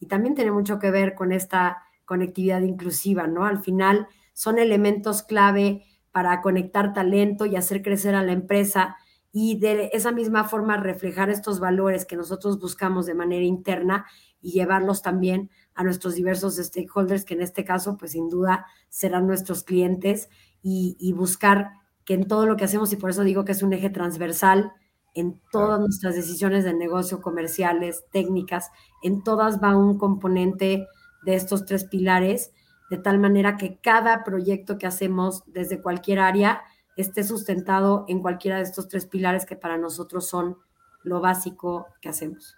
Y 0.01 0.07
también 0.07 0.35
tiene 0.35 0.51
mucho 0.51 0.81
que 0.81 0.91
ver 0.91 1.15
con 1.15 1.31
esta 1.31 1.85
conectividad 2.05 2.63
inclusiva, 2.63 3.29
¿no? 3.29 3.47
Al 3.47 3.63
final 3.63 4.09
son 4.33 4.59
elementos 4.59 5.23
clave 5.23 5.85
para 6.14 6.42
conectar 6.42 6.92
talento 6.92 7.44
y 7.44 7.56
hacer 7.56 7.83
crecer 7.83 8.14
a 8.14 8.23
la 8.23 8.30
empresa 8.30 8.97
y 9.33 9.59
de 9.59 9.90
esa 9.92 10.12
misma 10.12 10.44
forma 10.44 10.76
reflejar 10.76 11.28
estos 11.28 11.59
valores 11.59 12.06
que 12.06 12.14
nosotros 12.14 12.61
buscamos 12.61 13.04
de 13.04 13.14
manera 13.14 13.44
interna 13.44 14.06
y 14.40 14.52
llevarlos 14.52 15.02
también 15.02 15.50
a 15.75 15.83
nuestros 15.83 16.14
diversos 16.14 16.54
stakeholders, 16.54 17.25
que 17.25 17.35
en 17.35 17.42
este 17.42 17.64
caso, 17.64 17.97
pues 17.97 18.12
sin 18.12 18.28
duda 18.28 18.64
serán 18.88 19.26
nuestros 19.26 19.64
clientes, 19.64 20.28
y, 20.62 21.12
buscar 21.14 21.73
que 22.04 22.14
en 22.14 22.28
todo 22.28 22.47
lo 22.47 22.56
que 22.56 22.64
hacemos, 22.64 22.92
y 22.92 22.97
por 22.97 23.11
eso 23.11 23.25
digo 23.25 23.44
que 23.44 23.50
es 23.50 23.64
un 23.64 23.73
eje 23.73 23.90
transversal, 23.90 24.73
en 25.14 25.40
todas 25.50 25.80
nuestras 25.80 26.14
decisiones 26.14 26.62
de 26.62 26.75
negocio, 26.75 27.21
comerciales, 27.21 28.04
técnicas, 28.12 28.71
en 29.02 29.25
todas 29.25 29.61
va 29.61 29.76
un 29.76 29.99
componente 29.99 30.87
de 31.25 31.35
estos 31.35 31.64
tres 31.66 31.85
pilares 31.85 32.52
de 32.95 33.03
tal 33.03 33.19
manera 33.19 33.57
que 33.57 33.79
cada 33.79 34.23
proyecto 34.23 34.79
que 34.79 34.87
hacemos 34.87 35.43
desde 35.53 35.83
cualquier 35.83 36.21
área 36.21 36.63
esté 36.97 37.25
sustentado 37.25 38.05
en 38.07 38.21
cualquiera 38.21 38.59
de 38.59 38.63
estos 38.63 38.89
tres 38.89 39.05
pilares 39.05 39.47
que 39.47 39.57
para 39.57 39.77
nosotros 39.77 40.29
son 40.29 40.59
lo 41.03 41.21
básico 41.21 41.89
que 42.01 42.09
hacemos. 42.09 42.57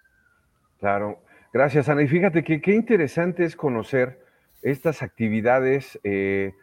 Claro, 0.79 1.23
gracias 1.51 1.89
Ana. 1.89 2.03
Y 2.03 2.07
fíjate 2.07 2.43
que 2.43 2.61
qué 2.61 2.75
interesante 2.75 3.45
es 3.45 3.55
conocer 3.55 4.21
estas 4.61 5.01
actividades, 5.01 5.99
eh, 6.03 6.53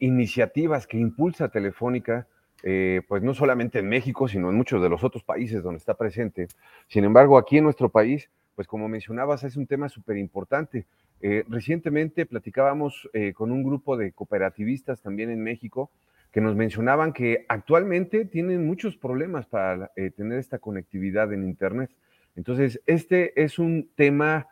iniciativas 0.00 0.88
que 0.88 0.98
impulsa 0.98 1.50
Telefónica, 1.50 2.26
eh, 2.64 3.02
pues 3.06 3.22
no 3.22 3.32
solamente 3.32 3.78
en 3.78 3.88
México, 3.88 4.26
sino 4.26 4.50
en 4.50 4.56
muchos 4.56 4.82
de 4.82 4.88
los 4.88 5.04
otros 5.04 5.22
países 5.22 5.62
donde 5.62 5.78
está 5.78 5.94
presente. 5.94 6.48
Sin 6.88 7.04
embargo, 7.04 7.38
aquí 7.38 7.58
en 7.58 7.64
nuestro 7.64 7.90
país, 7.90 8.28
pues 8.56 8.66
como 8.66 8.88
mencionabas, 8.88 9.44
es 9.44 9.56
un 9.56 9.68
tema 9.68 9.88
súper 9.88 10.16
importante. 10.16 10.84
Eh, 11.22 11.44
recientemente 11.48 12.24
platicábamos 12.24 13.08
eh, 13.12 13.34
con 13.34 13.52
un 13.52 13.62
grupo 13.62 13.98
de 13.98 14.12
cooperativistas 14.12 15.02
también 15.02 15.28
en 15.28 15.42
México 15.42 15.90
que 16.32 16.40
nos 16.40 16.56
mencionaban 16.56 17.12
que 17.12 17.44
actualmente 17.48 18.24
tienen 18.24 18.66
muchos 18.66 18.96
problemas 18.96 19.46
para 19.46 19.90
eh, 19.96 20.10
tener 20.10 20.38
esta 20.38 20.58
conectividad 20.58 21.32
en 21.32 21.44
Internet. 21.44 21.90
Entonces, 22.36 22.80
este 22.86 23.42
es 23.42 23.58
un 23.58 23.90
tema 23.96 24.46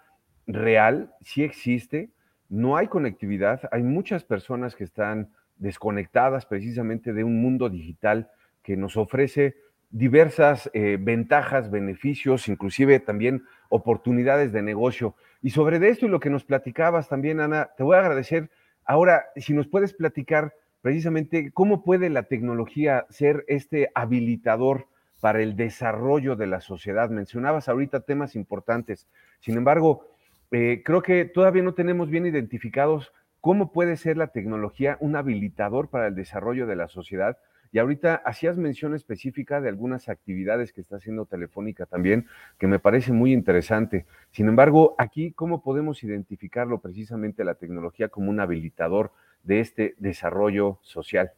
real, 0.46 1.14
sí 1.22 1.42
existe, 1.42 2.10
no 2.50 2.76
hay 2.76 2.88
conectividad, 2.88 3.62
hay 3.70 3.82
muchas 3.82 4.24
personas 4.24 4.74
que 4.74 4.84
están 4.84 5.30
desconectadas 5.56 6.46
precisamente 6.46 7.12
de 7.12 7.24
un 7.24 7.40
mundo 7.40 7.70
digital 7.70 8.28
que 8.62 8.76
nos 8.76 8.96
ofrece 8.96 9.56
diversas 9.90 10.70
ventajas, 10.74 11.70
beneficios, 11.70 12.48
inclusive 12.48 13.00
también 13.00 13.44
oportunidades 13.68 14.52
de 14.52 14.62
negocio. 14.62 15.14
Y 15.42 15.50
sobre 15.50 15.86
esto 15.88 16.06
y 16.06 16.08
lo 16.08 16.20
que 16.20 16.30
nos 16.30 16.44
platicabas 16.44 17.08
también, 17.08 17.40
Ana, 17.40 17.70
te 17.76 17.82
voy 17.82 17.96
a 17.96 18.00
agradecer. 18.00 18.50
Ahora, 18.84 19.26
si 19.36 19.52
nos 19.54 19.68
puedes 19.68 19.94
platicar 19.94 20.52
precisamente 20.82 21.50
cómo 21.52 21.82
puede 21.82 22.08
la 22.10 22.24
tecnología 22.24 23.06
ser 23.10 23.44
este 23.48 23.90
habilitador 23.94 24.86
para 25.20 25.42
el 25.42 25.56
desarrollo 25.56 26.36
de 26.36 26.46
la 26.46 26.60
sociedad. 26.60 27.10
Mencionabas 27.10 27.68
ahorita 27.68 28.00
temas 28.00 28.36
importantes. 28.36 29.08
Sin 29.40 29.56
embargo, 29.56 30.06
eh, 30.50 30.82
creo 30.84 31.02
que 31.02 31.24
todavía 31.24 31.62
no 31.62 31.74
tenemos 31.74 32.08
bien 32.08 32.26
identificados 32.26 33.12
cómo 33.40 33.72
puede 33.72 33.96
ser 33.96 34.16
la 34.16 34.28
tecnología 34.28 34.96
un 35.00 35.16
habilitador 35.16 35.88
para 35.88 36.06
el 36.06 36.14
desarrollo 36.14 36.66
de 36.66 36.76
la 36.76 36.88
sociedad 36.88 37.36
y 37.72 37.78
ahorita 37.78 38.16
hacías 38.24 38.56
mención 38.56 38.94
específica 38.94 39.60
de 39.60 39.68
algunas 39.68 40.08
actividades 40.08 40.72
que 40.72 40.80
está 40.80 40.96
haciendo 40.96 41.26
Telefónica 41.26 41.86
también, 41.86 42.26
que 42.58 42.66
me 42.66 42.78
parece 42.78 43.12
muy 43.12 43.32
interesante. 43.32 44.06
Sin 44.30 44.48
embargo, 44.48 44.94
aquí, 44.98 45.32
¿cómo 45.32 45.62
podemos 45.62 46.02
identificarlo 46.02 46.80
precisamente 46.80 47.44
la 47.44 47.54
tecnología 47.54 48.08
como 48.08 48.30
un 48.30 48.40
habilitador 48.40 49.12
de 49.42 49.60
este 49.60 49.94
desarrollo 49.98 50.78
social? 50.82 51.32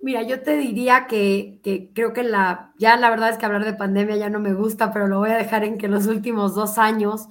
Mira, 0.00 0.22
yo 0.22 0.42
te 0.42 0.58
diría 0.58 1.06
que, 1.06 1.60
creo 1.94 2.12
que 2.12 2.24
la, 2.24 2.74
ya 2.78 2.96
la 2.98 3.08
verdad 3.08 3.30
es 3.30 3.38
que 3.38 3.46
hablar 3.46 3.64
de 3.64 3.72
pandemia 3.72 4.16
ya 4.16 4.28
no 4.28 4.38
me 4.38 4.52
gusta, 4.52 4.92
pero 4.92 5.06
lo 5.06 5.18
voy 5.18 5.30
a 5.30 5.38
dejar 5.38 5.64
en 5.64 5.78
que 5.78 5.88
los 5.88 6.06
últimos 6.06 6.54
dos 6.54 6.76
años, 6.76 7.26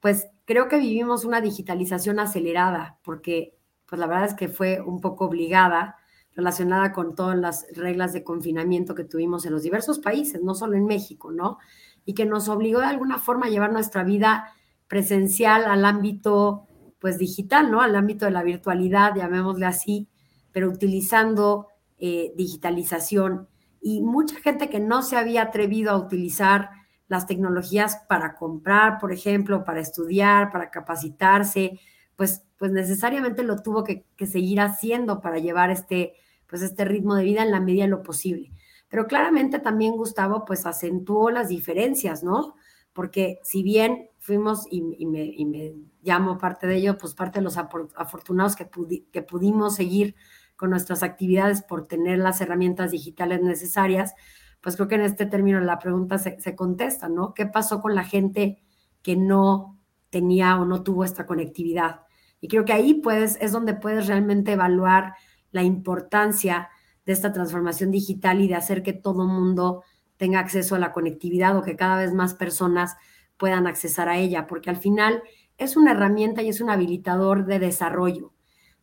pues 0.00 0.28
creo 0.46 0.68
que 0.68 0.78
vivimos 0.78 1.26
una 1.26 1.42
digitalización 1.42 2.18
acelerada, 2.18 2.98
porque 3.04 3.58
pues 3.86 4.00
la 4.00 4.06
verdad 4.06 4.24
es 4.24 4.34
que 4.34 4.48
fue 4.48 4.80
un 4.80 5.02
poco 5.02 5.26
obligada 5.26 5.96
relacionada 6.34 6.92
con 6.92 7.14
todas 7.14 7.38
las 7.38 7.66
reglas 7.74 8.12
de 8.12 8.24
confinamiento 8.24 8.94
que 8.94 9.04
tuvimos 9.04 9.46
en 9.46 9.52
los 9.52 9.62
diversos 9.62 9.98
países, 9.98 10.42
no 10.42 10.54
solo 10.54 10.76
en 10.76 10.86
México, 10.86 11.30
¿no? 11.30 11.58
Y 12.04 12.14
que 12.14 12.26
nos 12.26 12.48
obligó 12.48 12.80
de 12.80 12.86
alguna 12.86 13.18
forma 13.18 13.46
a 13.46 13.50
llevar 13.50 13.72
nuestra 13.72 14.02
vida 14.02 14.52
presencial 14.88 15.64
al 15.64 15.84
ámbito, 15.84 16.66
pues 16.98 17.18
digital, 17.18 17.70
¿no? 17.70 17.80
Al 17.80 17.96
ámbito 17.96 18.24
de 18.24 18.32
la 18.32 18.42
virtualidad, 18.42 19.14
llamémosle 19.14 19.66
así, 19.66 20.08
pero 20.52 20.68
utilizando 20.68 21.68
eh, 21.98 22.32
digitalización. 22.36 23.48
Y 23.80 24.00
mucha 24.02 24.40
gente 24.40 24.68
que 24.70 24.80
no 24.80 25.02
se 25.02 25.16
había 25.16 25.42
atrevido 25.42 25.90
a 25.90 25.98
utilizar 25.98 26.70
las 27.08 27.26
tecnologías 27.26 27.98
para 28.08 28.34
comprar, 28.34 28.98
por 28.98 29.12
ejemplo, 29.12 29.64
para 29.64 29.80
estudiar, 29.80 30.50
para 30.50 30.70
capacitarse, 30.70 31.78
pues, 32.16 32.42
pues 32.58 32.72
necesariamente 32.72 33.42
lo 33.42 33.62
tuvo 33.62 33.84
que, 33.84 34.06
que, 34.16 34.26
seguir 34.26 34.60
haciendo 34.60 35.20
para 35.20 35.38
llevar 35.38 35.70
este, 35.70 36.14
pues 36.46 36.62
este 36.62 36.84
ritmo 36.84 37.14
de 37.14 37.24
vida 37.24 37.42
en 37.42 37.50
la 37.50 37.60
medida 37.60 37.84
de 37.84 37.90
lo 37.90 38.02
posible. 38.02 38.52
Pero 38.88 39.06
claramente 39.06 39.58
también 39.58 39.96
Gustavo 39.96 40.44
pues 40.44 40.66
acentuó 40.66 41.30
las 41.30 41.48
diferencias, 41.48 42.22
¿no? 42.22 42.54
Porque 42.92 43.40
si 43.42 43.62
bien 43.62 44.08
fuimos, 44.18 44.66
y, 44.70 44.82
me, 45.06 45.74
llamo 46.02 46.38
parte 46.38 46.66
de 46.66 46.76
ello, 46.76 46.96
pues 46.96 47.14
parte 47.14 47.40
de 47.40 47.44
los 47.44 47.56
afortunados 47.56 48.56
que, 48.56 48.68
que 49.10 49.22
pudimos 49.22 49.74
seguir 49.74 50.14
con 50.56 50.70
nuestras 50.70 51.02
actividades 51.02 51.62
por 51.62 51.86
tener 51.86 52.18
las 52.18 52.40
herramientas 52.40 52.92
digitales 52.92 53.42
necesarias, 53.42 54.14
pues 54.60 54.76
creo 54.76 54.88
que 54.88 54.94
en 54.94 55.02
este 55.02 55.26
término 55.26 55.60
la 55.60 55.78
pregunta 55.78 56.18
se, 56.18 56.40
se 56.40 56.54
contesta, 56.54 57.08
¿no? 57.08 57.34
¿Qué 57.34 57.46
pasó 57.46 57.80
con 57.80 57.94
la 57.94 58.04
gente 58.04 58.62
que 59.02 59.16
no 59.16 59.78
tenía 60.10 60.56
o 60.56 60.64
no 60.64 60.82
tuvo 60.82 61.04
esta 61.04 61.26
conectividad? 61.26 62.02
Y 62.40 62.48
creo 62.48 62.64
que 62.64 62.72
ahí 62.72 62.94
puedes, 62.94 63.36
es 63.40 63.52
donde 63.52 63.74
puedes 63.74 64.06
realmente 64.06 64.52
evaluar 64.52 65.14
la 65.54 65.62
importancia 65.62 66.68
de 67.06 67.12
esta 67.12 67.32
transformación 67.32 67.92
digital 67.92 68.40
y 68.40 68.48
de 68.48 68.56
hacer 68.56 68.82
que 68.82 68.92
todo 68.92 69.24
mundo 69.24 69.84
tenga 70.16 70.40
acceso 70.40 70.74
a 70.74 70.80
la 70.80 70.92
conectividad 70.92 71.56
o 71.56 71.62
que 71.62 71.76
cada 71.76 71.98
vez 71.98 72.12
más 72.12 72.34
personas 72.34 72.96
puedan 73.36 73.68
accesar 73.68 74.08
a 74.08 74.18
ella, 74.18 74.48
porque 74.48 74.68
al 74.68 74.76
final 74.76 75.22
es 75.56 75.76
una 75.76 75.92
herramienta 75.92 76.42
y 76.42 76.48
es 76.48 76.60
un 76.60 76.70
habilitador 76.70 77.46
de 77.46 77.60
desarrollo, 77.60 78.32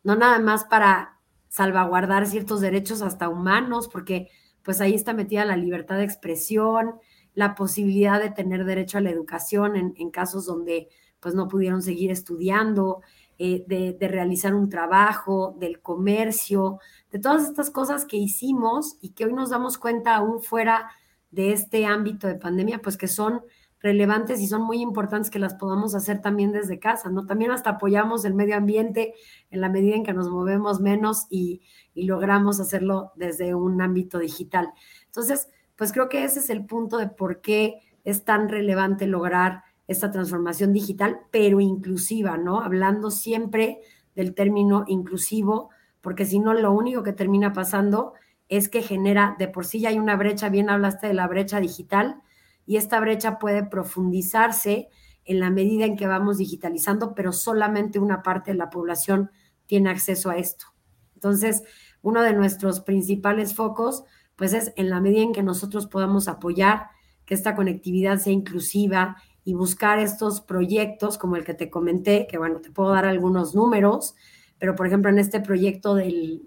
no 0.02 0.16
nada 0.16 0.38
más 0.38 0.64
para 0.64 1.20
salvaguardar 1.48 2.26
ciertos 2.26 2.62
derechos 2.62 3.02
hasta 3.02 3.28
humanos, 3.28 3.88
porque 3.88 4.30
pues 4.62 4.80
ahí 4.80 4.94
está 4.94 5.12
metida 5.12 5.44
la 5.44 5.56
libertad 5.56 5.98
de 5.98 6.04
expresión, 6.04 6.94
la 7.34 7.54
posibilidad 7.54 8.18
de 8.18 8.30
tener 8.30 8.64
derecho 8.64 8.96
a 8.96 9.02
la 9.02 9.10
educación 9.10 9.76
en, 9.76 9.92
en 9.98 10.10
casos 10.10 10.46
donde 10.46 10.88
pues 11.20 11.34
no 11.34 11.48
pudieron 11.48 11.82
seguir 11.82 12.10
estudiando, 12.10 13.02
eh, 13.38 13.64
de, 13.66 13.92
de, 13.92 14.08
realizar 14.08 14.54
un 14.54 14.68
trabajo, 14.68 15.56
del 15.58 15.80
comercio, 15.80 16.78
de 17.10 17.18
todas 17.18 17.44
estas 17.44 17.70
cosas 17.70 18.04
que 18.04 18.16
hicimos 18.16 18.96
y 19.00 19.10
que 19.10 19.24
hoy 19.24 19.32
nos 19.32 19.50
damos 19.50 19.78
cuenta 19.78 20.14
aún 20.14 20.42
fuera 20.42 20.90
de 21.30 21.52
este 21.52 21.86
ámbito 21.86 22.26
de 22.26 22.36
pandemia, 22.36 22.80
pues 22.80 22.96
que 22.96 23.08
son 23.08 23.42
relevantes 23.82 24.40
y 24.40 24.46
son 24.46 24.62
muy 24.62 24.80
importantes 24.80 25.30
que 25.30 25.40
las 25.40 25.54
podamos 25.54 25.94
hacer 25.94 26.20
también 26.22 26.52
desde 26.52 26.78
casa, 26.78 27.10
¿no? 27.10 27.26
También 27.26 27.50
hasta 27.50 27.70
apoyamos 27.70 28.24
el 28.24 28.34
medio 28.34 28.56
ambiente 28.56 29.14
en 29.50 29.60
la 29.60 29.68
medida 29.68 29.96
en 29.96 30.04
que 30.04 30.12
nos 30.12 30.30
movemos 30.30 30.80
menos 30.80 31.26
y, 31.30 31.62
y 31.92 32.04
logramos 32.04 32.60
hacerlo 32.60 33.12
desde 33.16 33.54
un 33.54 33.82
ámbito 33.82 34.18
digital. 34.20 34.68
Entonces, 35.06 35.48
pues 35.74 35.92
creo 35.92 36.08
que 36.08 36.22
ese 36.22 36.38
es 36.38 36.48
el 36.48 36.64
punto 36.64 36.96
de 36.98 37.08
por 37.08 37.40
qué 37.40 37.80
es 38.04 38.24
tan 38.24 38.48
relevante 38.48 39.06
lograr 39.06 39.64
esta 39.86 40.10
transformación 40.10 40.72
digital, 40.72 41.20
pero 41.30 41.60
inclusiva, 41.60 42.36
¿no? 42.36 42.60
Hablando 42.60 43.10
siempre 43.10 43.80
del 44.14 44.34
término 44.34 44.84
inclusivo, 44.86 45.70
porque 46.00 46.24
si 46.24 46.38
no, 46.38 46.54
lo 46.54 46.72
único 46.72 47.02
que 47.02 47.12
termina 47.12 47.52
pasando 47.52 48.14
es 48.48 48.68
que 48.68 48.82
genera, 48.82 49.36
de 49.38 49.48
por 49.48 49.64
sí 49.64 49.80
ya 49.80 49.88
hay 49.88 49.98
una 49.98 50.16
brecha, 50.16 50.48
bien 50.48 50.70
hablaste 50.70 51.06
de 51.06 51.14
la 51.14 51.26
brecha 51.26 51.60
digital, 51.60 52.22
y 52.66 52.76
esta 52.76 53.00
brecha 53.00 53.38
puede 53.38 53.64
profundizarse 53.64 54.88
en 55.24 55.40
la 55.40 55.50
medida 55.50 55.84
en 55.84 55.96
que 55.96 56.06
vamos 56.06 56.38
digitalizando, 56.38 57.14
pero 57.14 57.32
solamente 57.32 57.98
una 57.98 58.22
parte 58.22 58.52
de 58.52 58.58
la 58.58 58.70
población 58.70 59.30
tiene 59.66 59.90
acceso 59.90 60.30
a 60.30 60.36
esto. 60.36 60.66
Entonces, 61.14 61.62
uno 62.02 62.22
de 62.22 62.34
nuestros 62.34 62.80
principales 62.80 63.54
focos, 63.54 64.04
pues 64.36 64.52
es 64.52 64.72
en 64.76 64.90
la 64.90 65.00
medida 65.00 65.22
en 65.22 65.32
que 65.32 65.42
nosotros 65.42 65.86
podamos 65.86 66.28
apoyar 66.28 66.88
que 67.24 67.34
esta 67.34 67.54
conectividad 67.54 68.18
sea 68.18 68.32
inclusiva 68.32 69.16
y 69.44 69.54
buscar 69.54 69.98
estos 69.98 70.40
proyectos 70.40 71.18
como 71.18 71.36
el 71.36 71.44
que 71.44 71.54
te 71.54 71.70
comenté, 71.70 72.26
que 72.28 72.38
bueno, 72.38 72.60
te 72.60 72.70
puedo 72.70 72.90
dar 72.90 73.04
algunos 73.04 73.54
números, 73.54 74.14
pero 74.58 74.76
por 74.76 74.86
ejemplo 74.86 75.10
en 75.10 75.18
este 75.18 75.40
proyecto 75.40 75.94
del, 75.94 76.42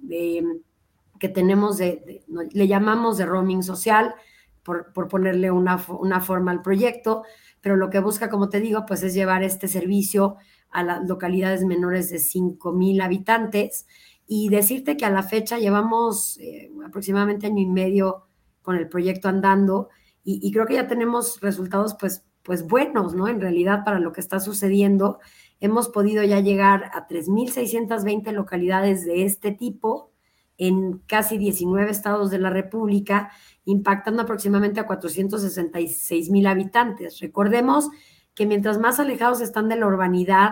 que 1.20 1.30
tenemos, 1.30 1.78
de, 1.78 2.24
le 2.52 2.68
llamamos 2.68 3.18
de 3.18 3.26
roaming 3.26 3.64
social, 3.64 4.16
por, 4.64 4.94
por 4.94 5.08
ponerle 5.08 5.52
una, 5.52 5.84
una, 6.00 6.22
forma 6.22 6.52
al 6.52 6.64
proyecto, 6.64 7.24
pero 7.62 7.76
lo 7.76 7.92
que 7.92 8.00
busca, 8.00 8.30
como 8.30 8.50
te 8.50 8.60
digo, 8.60 8.86
pues 8.88 9.04
es 9.04 9.14
llevar 9.14 9.44
este 9.44 9.68
servicio 9.68 10.38
a 10.72 10.82
las 10.84 11.08
localidades 11.08 11.64
menores 11.66 12.10
de 12.10 12.18
5 12.18 12.74
mil 12.74 13.00
habitantes 13.02 13.86
y 14.26 14.50
decirte 14.50 14.98
que 14.98 15.06
a 15.06 15.12
la 15.12 15.22
fecha 15.22 15.60
llevamos 15.60 16.40
eh, 16.40 16.72
aproximadamente 16.84 17.46
año 17.46 17.62
y 17.62 17.68
medio 17.68 18.26
con 18.64 18.76
el 18.76 18.90
proyecto 18.90 19.28
andando 19.28 19.90
y 20.28 20.52
creo 20.52 20.66
que 20.66 20.74
ya 20.74 20.88
tenemos 20.88 21.40
resultados 21.42 21.96
pues 22.00 22.26
pues 22.46 22.68
buenos, 22.68 23.16
¿no? 23.16 23.28
En 23.28 23.42
realidad, 23.42 23.84
para 23.84 24.00
lo 24.00 24.14
que 24.14 24.22
está 24.22 24.40
sucediendo, 24.40 25.20
hemos 25.60 25.90
podido 25.90 26.24
ya 26.24 26.40
llegar 26.40 26.92
a 26.94 27.08
3.620 27.08 28.32
localidades 28.32 29.04
de 29.04 29.26
este 29.26 29.52
tipo 29.52 30.12
en 30.58 31.00
casi 31.00 31.38
19 31.38 31.90
estados 31.92 32.30
de 32.30 32.38
la 32.38 32.52
República, 32.52 33.32
impactando 33.66 34.22
aproximadamente 34.22 34.80
a 34.80 34.86
466 34.86 36.30
mil 36.30 36.46
habitantes. 36.46 37.20
Recordemos 37.20 37.90
que 38.36 38.46
mientras 38.46 38.80
más 38.80 39.00
alejados 39.00 39.42
están 39.42 39.68
de 39.68 39.78
la 39.78 39.88
urbanidad, 39.88 40.52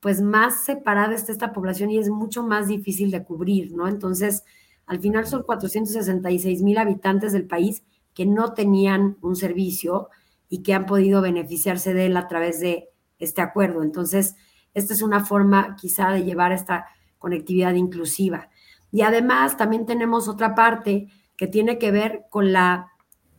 pues 0.00 0.22
más 0.22 0.64
separada 0.64 1.14
está 1.14 1.32
esta 1.32 1.52
población 1.52 1.90
y 1.90 1.98
es 1.98 2.08
mucho 2.08 2.42
más 2.42 2.66
difícil 2.66 3.10
de 3.10 3.24
cubrir, 3.24 3.72
¿no? 3.72 3.88
Entonces, 3.88 4.44
al 4.86 5.00
final 5.00 5.26
son 5.26 5.42
466 5.42 6.62
mil 6.62 6.78
habitantes 6.78 7.32
del 7.32 7.46
país 7.46 7.84
que 8.14 8.24
no 8.24 8.54
tenían 8.54 9.18
un 9.20 9.36
servicio 9.36 10.08
y 10.48 10.62
que 10.62 10.74
han 10.74 10.86
podido 10.86 11.22
beneficiarse 11.22 11.94
de 11.94 12.06
él 12.06 12.16
a 12.16 12.28
través 12.28 12.60
de 12.60 12.88
este 13.18 13.42
acuerdo. 13.42 13.82
Entonces, 13.82 14.36
esta 14.74 14.92
es 14.94 15.02
una 15.02 15.24
forma 15.24 15.76
quizá 15.76 16.10
de 16.10 16.24
llevar 16.24 16.52
esta 16.52 16.86
conectividad 17.18 17.74
inclusiva. 17.74 18.50
Y 18.92 19.02
además 19.02 19.56
también 19.56 19.86
tenemos 19.86 20.28
otra 20.28 20.54
parte 20.54 21.08
que 21.36 21.46
tiene 21.46 21.78
que 21.78 21.90
ver 21.90 22.24
con 22.30 22.52
la, 22.52 22.92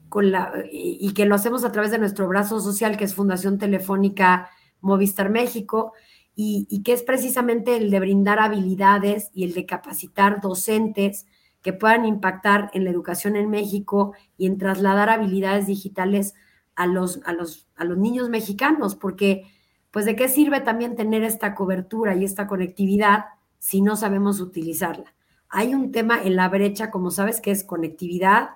con 0.10 0.32
la, 0.32 0.52
y 0.72 1.13
que 1.13 1.26
lo 1.26 1.36
hacemos 1.36 1.63
a 1.63 1.72
través 1.72 1.91
de 1.91 2.00
nuestro 2.00 2.28
brazo 2.28 2.60
social, 2.60 2.98
que 2.98 3.06
es 3.06 3.15
Fundación 3.15 3.58
Telefónica 3.58 4.50
Movistar 4.82 5.30
México, 5.30 5.93
y, 6.36 6.67
y 6.70 6.84
que 6.84 6.93
es 6.93 7.02
precisamente 7.02 7.78
el 7.78 7.89
de 7.89 8.00
brindar 8.00 8.39
habilidades 8.39 9.32
y 9.34 9.43
el 9.43 9.54
de 9.54 9.65
capacitar 9.65 10.41
docentes 10.41 11.26
que 11.63 11.74
puedan 11.74 12.06
impactar 12.06 12.70
en 12.74 12.84
la 12.84 12.91
educación 12.91 13.36
en 13.36 13.50
México 13.50 14.13
y 14.38 14.46
en 14.46 14.58
trasladar 14.58 15.10
habilidades 15.10 15.65
digitales 15.65 16.36
a 16.78 16.86
los, 16.86 17.20
a 17.26 17.34
los, 17.34 17.68
a 17.76 17.84
los 17.84 17.98
niños 17.98 18.30
mexicanos, 18.30 18.96
porque 18.96 19.52
pues 19.92 20.06
de 20.06 20.16
qué 20.16 20.30
sirve 20.30 20.62
también 20.62 20.96
tener 20.96 21.24
esta 21.24 21.56
cobertura 21.56 22.16
y 22.16 22.24
esta 22.24 22.48
conectividad 22.48 23.26
si 23.58 23.82
no 23.82 23.96
sabemos 23.96 24.40
utilizarla. 24.40 25.13
Hay 25.50 25.74
un 25.74 25.92
tema 25.92 26.22
en 26.22 26.36
la 26.36 26.48
brecha, 26.50 26.92
como 26.92 27.10
sabes, 27.10 27.42
que 27.42 27.52
es 27.52 27.63
conectividad, 27.63 28.50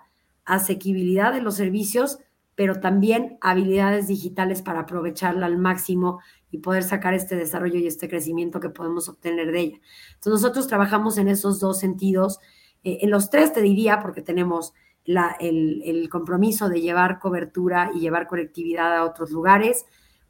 asequibilidad 0.46 1.34
de 1.34 1.42
los 1.42 1.56
servicios, 1.56 2.20
pero 2.54 2.80
también 2.80 3.40
habilidades 3.42 4.08
digitales 4.08 4.62
para 4.62 4.82
aprovecharla 4.82 5.48
al 5.48 5.58
máximo 5.58 6.20
y 6.52 6.60
poder 6.60 6.84
sacar 6.84 7.16
este 7.16 7.36
desarrollo 7.36 7.80
y 7.80 7.88
este 7.88 8.08
crecimiento 8.08 8.60
que 8.60 8.70
podemos 8.70 9.10
obtener 9.10 9.52
de 9.52 9.60
ella. 9.60 9.78
Entonces 10.14 10.44
nosotros 10.44 10.68
trabajamos 10.68 11.18
en 11.18 11.28
esos 11.28 11.60
dos 11.60 11.80
sentidos. 11.80 12.40
Eh, 12.84 13.00
en 13.02 13.10
los 13.10 13.32
tres 13.32 13.52
te 13.52 13.62
diría, 13.62 14.00
porque 14.00 14.22
tenemos 14.22 14.74
el, 15.06 16.08
compromiso 16.10 16.70
de 16.70 16.82
llevar 16.82 17.20
cobertura 17.20 17.92
y 17.94 18.00
llevar 18.00 18.28
conectividad 18.28 18.96
a 18.96 19.06
otros 19.06 19.32
lugares. 19.32 19.86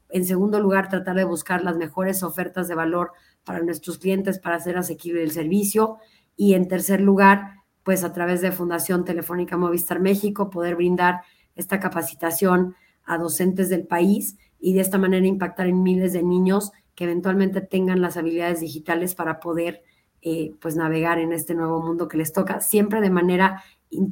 En 0.10 0.26
segundo 0.26 0.60
lugar, 0.60 0.90
tratar 0.90 1.16
de 1.16 1.24
buscar 1.24 1.64
las 1.64 1.78
mejores 1.78 2.24
ofertas 2.24 2.68
de 2.68 2.76
valor 2.76 3.12
para 3.44 3.62
nuestros 3.62 3.98
clientes 3.98 4.40
para 4.40 4.58
hacer 4.58 4.78
asequible 4.78 5.24
el 5.24 5.32
servicio. 5.32 5.98
Y 6.36 6.54
en 6.54 6.68
tercer 6.68 7.02
lugar, 7.02 7.56
pues 7.84 8.04
a 8.04 8.14
través 8.14 8.42
de 8.42 8.52
Fundación 8.52 9.06
Telefónica 9.06 9.58
Movistar 9.58 10.00
México, 10.00 10.50
poder 10.50 10.76
brindar 10.76 11.22
esta 11.56 11.80
capacitación 11.80 12.76
a 13.04 13.18
docentes 13.18 13.70
del 13.70 13.88
país 13.88 14.38
y 14.60 14.74
de 14.74 14.82
esta 14.82 14.98
manera 14.98 15.26
impactar 15.26 15.68
en 15.68 15.82
miles 15.82 16.14
de 16.14 16.24
niños 16.24 16.72
que 16.96 17.06
eventualmente 17.06 17.62
tengan 17.62 18.02
las 18.02 18.18
habilidades 18.18 18.60
digitales 18.60 19.16
para 19.16 19.40
poder 19.40 19.82
eh, 20.22 20.54
pues 20.60 20.76
navegar 20.76 21.18
en 21.18 21.34
este 21.34 21.56
nuevo 21.56 21.82
mundo 21.82 22.08
que 22.08 22.18
les 22.18 22.32
toca, 22.32 22.62
siempre 22.62 23.02
de 23.02 23.10
manera 23.10 23.64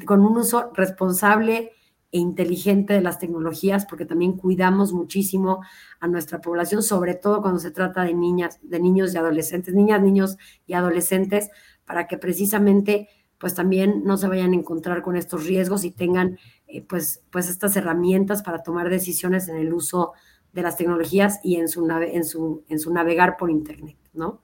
con 0.06 0.22
un 0.22 0.38
uso 0.38 0.72
responsable 0.74 1.72
e 2.12 2.18
inteligente 2.18 2.94
de 2.94 3.02
las 3.02 3.20
tecnologías, 3.20 3.86
porque 3.86 4.06
también 4.06 4.34
cuidamos 4.34 4.94
muchísimo 4.94 5.62
a 6.00 6.08
nuestra 6.08 6.42
población, 6.42 6.82
sobre 6.82 7.14
todo 7.14 7.42
cuando 7.42 7.60
se 7.60 7.72
trata 7.72 8.04
de 8.04 8.14
niñas, 8.14 8.60
de 8.64 8.80
niños 8.80 9.14
y 9.14 9.18
adolescentes, 9.18 9.76
niñas, 9.76 10.02
niños 10.02 10.38
y 10.66 10.74
adolescentes, 10.74 11.52
para 11.86 12.08
que 12.08 12.18
precisamente 12.18 13.10
pues 13.38 13.54
también 13.54 14.04
no 14.04 14.18
se 14.18 14.28
vayan 14.28 14.52
a 14.52 14.56
encontrar 14.56 15.02
con 15.02 15.16
estos 15.16 15.46
riesgos 15.46 15.86
y 15.86 15.92
tengan 15.92 16.38
eh, 16.68 16.82
pues, 16.82 17.24
pues 17.32 17.50
estas 17.50 17.76
herramientas 17.78 18.44
para 18.44 18.64
tomar 18.64 18.90
decisiones 18.90 19.48
en 19.48 19.56
el 19.56 19.74
uso 19.74 20.12
de 20.52 20.62
las 20.62 20.76
tecnologías 20.76 21.40
y 21.44 21.56
en 21.56 21.70
su, 21.70 21.90
en 21.90 22.26
su, 22.26 22.64
en 22.68 22.80
su 22.80 22.92
navegar 22.94 23.38
por 23.38 23.50
Internet, 23.50 23.98
¿no? 24.14 24.42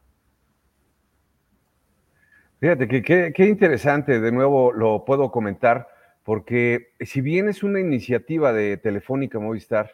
Fíjate 2.66 2.88
que 2.88 3.32
qué 3.32 3.46
interesante, 3.46 4.20
de 4.20 4.32
nuevo 4.32 4.74
lo 4.74 5.06
puedo 5.06 5.30
comentar, 5.30 5.88
porque 6.24 6.94
si 7.00 7.22
bien 7.22 7.48
es 7.48 7.62
una 7.62 7.80
iniciativa 7.80 8.54
de 8.54 8.78
Telefónica 8.78 9.38
Movistar, 9.38 9.92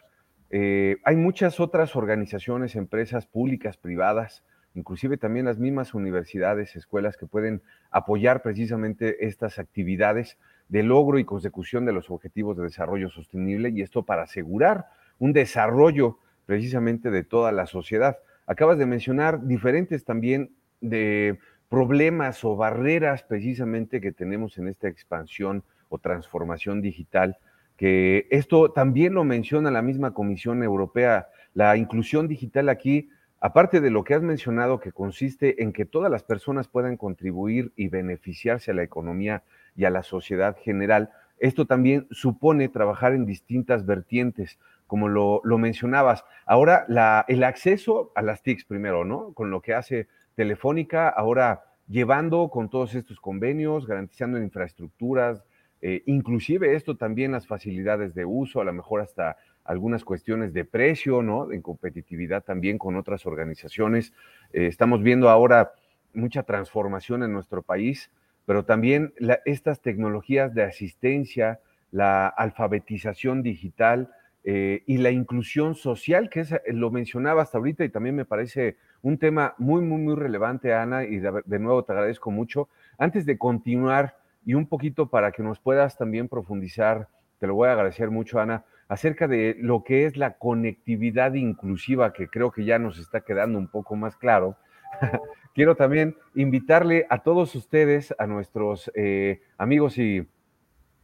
eh, 0.52 0.96
hay 1.04 1.18
muchas 1.18 1.60
otras 1.60 1.98
organizaciones, 1.98 2.78
empresas 2.78 3.28
públicas, 3.28 3.76
privadas, 3.76 4.46
inclusive 4.74 5.18
también 5.18 5.48
las 5.48 5.60
mismas 5.60 5.94
universidades, 5.94 6.78
escuelas 6.78 7.18
que 7.18 7.28
pueden 7.28 7.62
apoyar 7.90 8.42
precisamente 8.42 9.26
estas 9.26 9.60
actividades 9.60 10.38
de 10.70 10.84
logro 10.84 11.20
y 11.20 11.26
consecución 11.26 11.84
de 11.84 11.92
los 11.92 12.10
objetivos 12.10 12.56
de 12.56 12.64
desarrollo 12.64 13.10
sostenible 13.10 13.68
y 13.76 13.82
esto 13.82 14.04
para 14.04 14.22
asegurar 14.22 14.86
un 15.20 15.34
desarrollo 15.34 16.20
precisamente 16.46 17.12
de 17.12 17.26
toda 17.26 17.52
la 17.52 17.66
sociedad. 17.66 18.20
Acabas 18.48 18.78
de 18.78 18.86
mencionar 18.86 19.46
diferentes 19.46 20.06
también 20.06 20.52
de 20.80 21.38
problemas 21.72 22.44
o 22.44 22.58
barreras 22.58 23.24
precisamente 23.24 24.02
que 24.02 24.12
tenemos 24.12 24.58
en 24.58 24.68
esta 24.68 24.90
expansión 24.90 25.64
o 25.88 26.00
transformación 26.00 26.82
digital, 26.82 27.38
que 27.78 28.28
esto 28.30 28.74
también 28.74 29.14
lo 29.14 29.24
menciona 29.24 29.72
la 29.72 29.82
misma 29.82 30.14
Comisión 30.14 30.64
Europea. 30.64 31.30
La 31.54 31.78
inclusión 31.78 32.28
digital 32.28 32.68
aquí, 32.68 33.10
aparte 33.40 33.80
de 33.80 33.90
lo 33.90 34.04
que 34.04 34.16
has 34.16 34.22
mencionado, 34.22 34.82
que 34.82 34.92
consiste 34.92 35.64
en 35.64 35.72
que 35.72 35.86
todas 35.86 36.12
las 36.12 36.24
personas 36.24 36.68
puedan 36.68 36.98
contribuir 36.98 37.72
y 37.78 37.88
beneficiarse 37.88 38.72
a 38.72 38.74
la 38.74 38.84
economía 38.84 39.44
y 39.74 39.86
a 39.86 39.92
la 39.92 40.04
sociedad 40.04 40.58
general, 40.62 41.12
esto 41.40 41.68
también 41.68 42.06
supone 42.12 42.68
trabajar 42.68 43.14
en 43.14 43.26
distintas 43.26 43.86
vertientes, 43.86 44.60
como 44.88 45.08
lo, 45.08 45.42
mencionabas. 45.58 46.26
Ahora, 46.46 46.86
el 47.30 47.44
acceso 47.46 48.12
a 48.14 48.22
las 48.22 48.44
TICs 48.44 48.66
primero, 48.66 49.06
¿no? 49.06 49.32
Con 49.32 49.52
lo 49.52 49.62
que 49.62 49.74
hace 49.74 50.10
Telefónica, 50.36 51.10
ahora 51.10 51.64
llevando 51.88 52.50
con 52.50 52.70
todos 52.70 52.96
estos 52.96 53.20
convenios, 53.20 53.86
garantizando 53.86 54.38
infraestructuras, 54.38 55.44
eh, 55.82 56.04
inclusive 56.06 56.76
esto 56.76 56.96
también 56.96 57.32
las 57.32 57.48
facilidades 57.48 58.14
de 58.14 58.24
uso, 58.26 58.62
a 58.62 58.64
lo 58.64 58.74
mejor 58.74 59.02
hasta 59.02 59.38
algunas 59.64 60.04
cuestiones 60.04 60.54
de 60.54 60.64
precio, 60.64 61.22
¿no? 61.22 61.52
En 61.52 61.62
competitividad 61.62 62.44
también 62.44 62.78
con 62.78 62.96
otras 62.96 63.26
organizaciones. 63.26 64.14
Eh, 64.54 64.68
estamos 64.68 65.02
viendo 65.02 65.30
ahora 65.30 65.74
mucha 66.14 66.44
transformación 66.44 67.24
en 67.24 67.34
nuestro 67.34 67.62
país, 67.62 68.12
pero 68.46 68.66
también 68.66 69.14
estas 69.46 69.82
tecnologías 69.82 70.54
de 70.54 70.64
asistencia, 70.64 71.60
la 71.92 72.28
alfabetización 72.28 73.44
digital, 73.44 74.10
eh, 74.44 74.84
y 74.88 74.98
la 74.98 75.12
inclusión 75.12 75.76
social, 75.76 76.30
que 76.30 76.42
es, 76.42 76.56
lo 76.68 76.90
mencionaba 76.90 77.44
hasta 77.44 77.60
ahorita 77.60 77.84
y 77.84 77.90
también 77.90 78.16
me 78.16 78.26
parece 78.26 78.78
un 79.04 79.18
tema 79.18 79.54
muy, 79.58 79.82
muy, 79.82 80.02
muy 80.02 80.16
relevante, 80.16 80.74
Ana, 80.74 81.04
y 81.04 81.20
de, 81.20 81.60
nuevo 81.60 81.84
te 81.84 81.92
agradezco 81.92 82.32
mucho. 82.32 82.70
Antes 82.98 83.26
de 83.26 83.38
continuar 83.38 84.18
y 84.46 84.56
un 84.56 84.68
poquito 84.68 85.10
para 85.10 85.32
que 85.32 85.44
nos 85.44 85.60
puedas 85.60 85.98
también 85.98 86.28
profundizar, 86.28 87.08
te 87.40 87.48
lo 87.48 87.56
voy 87.56 87.70
a 87.70 87.74
agradecer 87.74 88.10
mucho, 88.10 88.40
Ana, 88.40 88.66
acerca 88.88 89.28
de 89.28 89.56
lo 89.60 89.84
que 89.84 90.06
es 90.06 90.18
la 90.18 90.38
conectividad 90.38 91.34
inclusiva, 91.34 92.12
que 92.12 92.28
creo 92.28 92.52
que 92.52 92.66
ya 92.66 92.80
nos 92.80 92.98
está 92.98 93.22
quedando 93.22 93.60
un 93.60 93.68
poco 93.68 93.96
más 93.96 94.16
claro. 94.16 94.58
Quiero 95.54 95.76
también 95.76 96.16
invitarle 96.34 97.06
a 97.10 97.20
todos 97.20 97.56
ustedes, 97.56 98.14
a 98.18 98.26
nuestros 98.26 98.92
eh, 98.96 99.42
amigos 99.58 99.98
y 99.98 100.28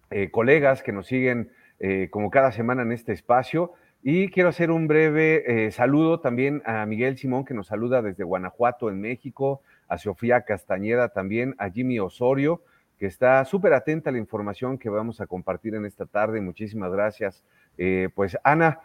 eh, 0.09 0.31
colegas 0.31 0.83
que 0.83 0.93
nos 0.93 1.07
siguen 1.07 1.51
eh, 1.79 2.07
como 2.09 2.31
cada 2.31 2.51
semana 2.51 2.81
en 2.81 2.91
este 2.91 3.13
espacio. 3.13 3.73
Y 4.03 4.29
quiero 4.29 4.49
hacer 4.49 4.71
un 4.71 4.87
breve 4.87 5.65
eh, 5.65 5.71
saludo 5.71 6.19
también 6.19 6.61
a 6.65 6.85
Miguel 6.85 7.17
Simón, 7.17 7.45
que 7.45 7.53
nos 7.53 7.67
saluda 7.67 8.01
desde 8.01 8.23
Guanajuato, 8.23 8.89
en 8.89 9.01
México, 9.01 9.61
a 9.87 9.97
Sofía 9.97 10.41
Castañeda 10.41 11.09
también, 11.09 11.55
a 11.57 11.69
Jimmy 11.69 11.99
Osorio, 11.99 12.61
que 12.97 13.05
está 13.05 13.43
súper 13.45 13.73
atenta 13.73 14.09
a 14.09 14.13
la 14.13 14.19
información 14.19 14.77
que 14.77 14.89
vamos 14.89 15.21
a 15.21 15.27
compartir 15.27 15.75
en 15.75 15.85
esta 15.85 16.05
tarde. 16.05 16.41
Muchísimas 16.41 16.91
gracias. 16.91 17.43
Eh, 17.77 18.09
pues 18.15 18.37
Ana, 18.43 18.79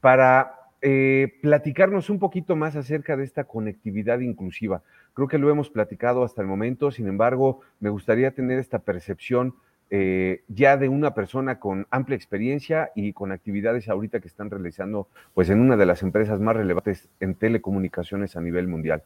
para 0.00 0.54
platicarnos 1.42 2.08
un 2.08 2.20
poquito 2.20 2.54
más 2.54 2.76
acerca 2.76 3.16
de 3.16 3.24
esta 3.24 3.42
conectividad 3.42 4.20
inclusiva. 4.20 4.84
Creo 5.12 5.26
que 5.26 5.38
lo 5.38 5.50
hemos 5.50 5.70
platicado 5.70 6.22
hasta 6.22 6.40
el 6.40 6.46
momento, 6.46 6.92
sin 6.92 7.08
embargo, 7.08 7.62
me 7.80 7.90
gustaría 7.90 8.30
tener 8.30 8.60
esta 8.60 8.78
percepción 8.78 9.56
eh, 9.90 10.42
ya 10.48 10.76
de 10.76 10.88
una 10.88 11.14
persona 11.14 11.58
con 11.58 11.86
amplia 11.90 12.16
experiencia 12.16 12.90
y 12.94 13.14
con 13.14 13.32
actividades 13.32 13.88
ahorita 13.88 14.20
que 14.20 14.28
están 14.28 14.50
realizando 14.50 15.08
pues 15.32 15.48
en 15.48 15.60
una 15.60 15.76
de 15.76 15.86
las 15.86 16.02
empresas 16.02 16.40
más 16.40 16.56
relevantes 16.56 17.08
en 17.20 17.34
telecomunicaciones 17.34 18.36
a 18.36 18.40
nivel 18.40 18.68
mundial. 18.68 19.02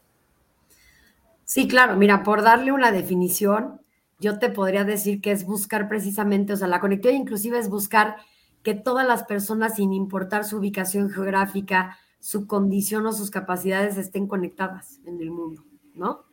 Sí, 1.45 1.67
claro, 1.67 1.95
mira, 1.95 2.23
por 2.23 2.41
darle 2.41 2.71
una 2.71 2.91
definición, 2.91 3.79
yo 4.19 4.39
te 4.39 4.49
podría 4.49 4.83
decir 4.83 5.21
que 5.21 5.31
es 5.31 5.45
buscar 5.45 5.87
precisamente, 5.87 6.53
o 6.53 6.57
sea, 6.57 6.67
la 6.67 6.79
conectividad 6.79 7.19
inclusiva 7.19 7.59
es 7.59 7.69
buscar 7.69 8.17
que 8.61 8.73
todas 8.73 9.05
las 9.05 9.23
personas, 9.23 9.75
sin 9.75 9.93
importar 9.93 10.45
su 10.45 10.57
ubicación 10.57 11.09
geográfica, 11.09 11.97
su 12.19 12.47
condición 12.47 13.05
o 13.05 13.13
sus 13.13 13.29
capacidades, 13.29 13.97
estén 13.97 14.27
conectadas 14.27 14.99
en 15.05 15.19
el 15.19 15.31
mundo, 15.31 15.63
¿no? 15.93 16.23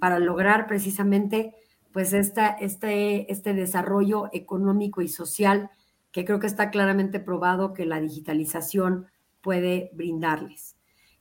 Para 0.00 0.18
lograr 0.18 0.66
precisamente 0.66 1.54
pues 1.94 2.12
esta, 2.12 2.48
este, 2.48 3.30
este 3.30 3.54
desarrollo 3.54 4.28
económico 4.32 5.00
y 5.00 5.06
social 5.06 5.70
que 6.10 6.24
creo 6.24 6.40
que 6.40 6.48
está 6.48 6.70
claramente 6.70 7.20
probado 7.20 7.72
que 7.72 7.86
la 7.86 8.00
digitalización 8.00 9.06
puede 9.40 9.92
brindarles. 9.94 10.74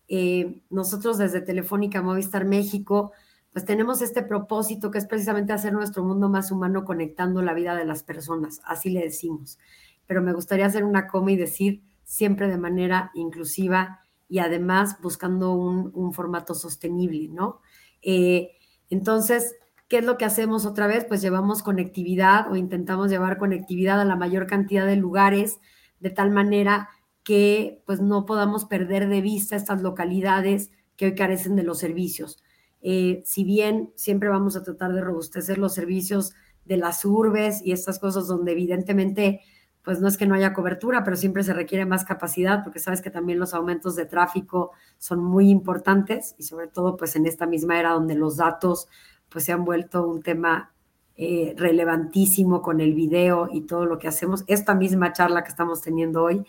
Eh, 0.07 0.63
nosotros 0.71 1.19
desde 1.19 1.41
Telefónica 1.41 2.01
Movistar 2.01 2.45
México, 2.45 3.11
pues 3.51 3.65
tenemos 3.65 4.01
este 4.01 4.23
propósito 4.23 4.89
que 4.89 4.97
es 4.97 5.05
precisamente 5.05 5.53
hacer 5.53 5.73
nuestro 5.73 6.03
mundo 6.03 6.27
más 6.27 6.49
humano 6.51 6.85
conectando 6.85 7.43
la 7.43 7.53
vida 7.53 7.75
de 7.75 7.85
las 7.85 8.01
personas, 8.01 8.59
así 8.65 8.89
le 8.89 9.01
decimos. 9.01 9.59
Pero 10.07 10.23
me 10.23 10.33
gustaría 10.33 10.65
hacer 10.65 10.85
una 10.85 11.05
coma 11.05 11.33
y 11.33 11.37
decir 11.37 11.83
siempre 12.03 12.47
de 12.47 12.57
manera 12.57 13.11
inclusiva 13.13 13.99
y 14.27 14.39
además 14.39 14.97
buscando 15.03 15.53
un, 15.53 16.13
formato 16.13 16.55
sostenible, 16.55 17.27
¿no? 17.27 17.61
Eh, 18.01 18.57
entonces, 18.89 19.55
¿Qué 19.93 19.99
es 19.99 20.05
lo 20.05 20.17
que 20.17 20.25
hacemos 20.25 20.65
otra 20.65 20.87
vez? 20.87 21.05
Pues 21.05 21.21
llevamos 21.21 21.61
conectividad 21.61 22.51
o 22.51 22.55
intentamos 22.55 23.11
llevar 23.11 23.37
conectividad 23.37 24.01
a 24.01 24.05
la 24.05 24.15
mayor 24.15 24.47
cantidad 24.47 24.87
de 24.87 24.95
lugares 24.95 25.59
de 25.99 26.09
tal 26.09 26.31
manera 26.31 26.89
que 27.21 27.83
pues 27.85 28.01
no 28.01 28.25
podamos 28.25 28.65
perder 28.65 29.07
de 29.07 29.21
vista 29.21 29.55
estas 29.55 29.83
localidades 29.83 30.71
que 30.95 31.05
hoy 31.05 31.13
carecen 31.13 31.55
de 31.55 31.61
los 31.61 31.77
servicios. 31.77 32.43
Eh, 32.81 33.21
si 33.23 33.43
bien 33.43 33.93
siempre 33.95 34.29
vamos 34.29 34.55
a 34.55 34.63
tratar 34.63 34.93
de 34.93 35.01
robustecer 35.01 35.59
los 35.59 35.75
servicios 35.75 36.33
de 36.65 36.77
las 36.77 37.05
urbes 37.05 37.61
y 37.63 37.71
estas 37.71 37.99
cosas 37.99 38.25
donde 38.25 38.53
evidentemente 38.53 39.41
pues 39.83 39.99
no 39.99 40.07
es 40.07 40.17
que 40.17 40.25
no 40.25 40.33
haya 40.33 40.53
cobertura, 40.53 41.03
pero 41.03 41.17
siempre 41.17 41.43
se 41.43 41.53
requiere 41.53 41.85
más 41.85 42.03
capacidad 42.03 42.63
porque 42.63 42.79
sabes 42.79 43.01
que 43.01 43.11
también 43.11 43.37
los 43.37 43.53
aumentos 43.53 43.95
de 43.95 44.05
tráfico 44.05 44.71
son 44.97 45.23
muy 45.23 45.51
importantes 45.51 46.33
y 46.39 46.43
sobre 46.43 46.67
todo 46.67 46.97
pues 46.97 47.15
en 47.15 47.27
esta 47.27 47.45
misma 47.45 47.79
era 47.79 47.91
donde 47.91 48.15
los 48.15 48.37
datos 48.37 48.87
pues 49.33 49.45
se 49.45 49.51
han 49.51 49.65
vuelto 49.65 50.07
un 50.07 50.21
tema 50.21 50.71
eh, 51.17 51.55
relevantísimo 51.57 52.61
con 52.61 52.79
el 52.79 52.93
video 52.93 53.49
y 53.51 53.61
todo 53.61 53.85
lo 53.85 53.97
que 53.97 54.07
hacemos. 54.07 54.43
Esta 54.47 54.75
misma 54.75 55.11
charla 55.11 55.43
que 55.43 55.49
estamos 55.49 55.81
teniendo 55.81 56.23
hoy, 56.23 56.45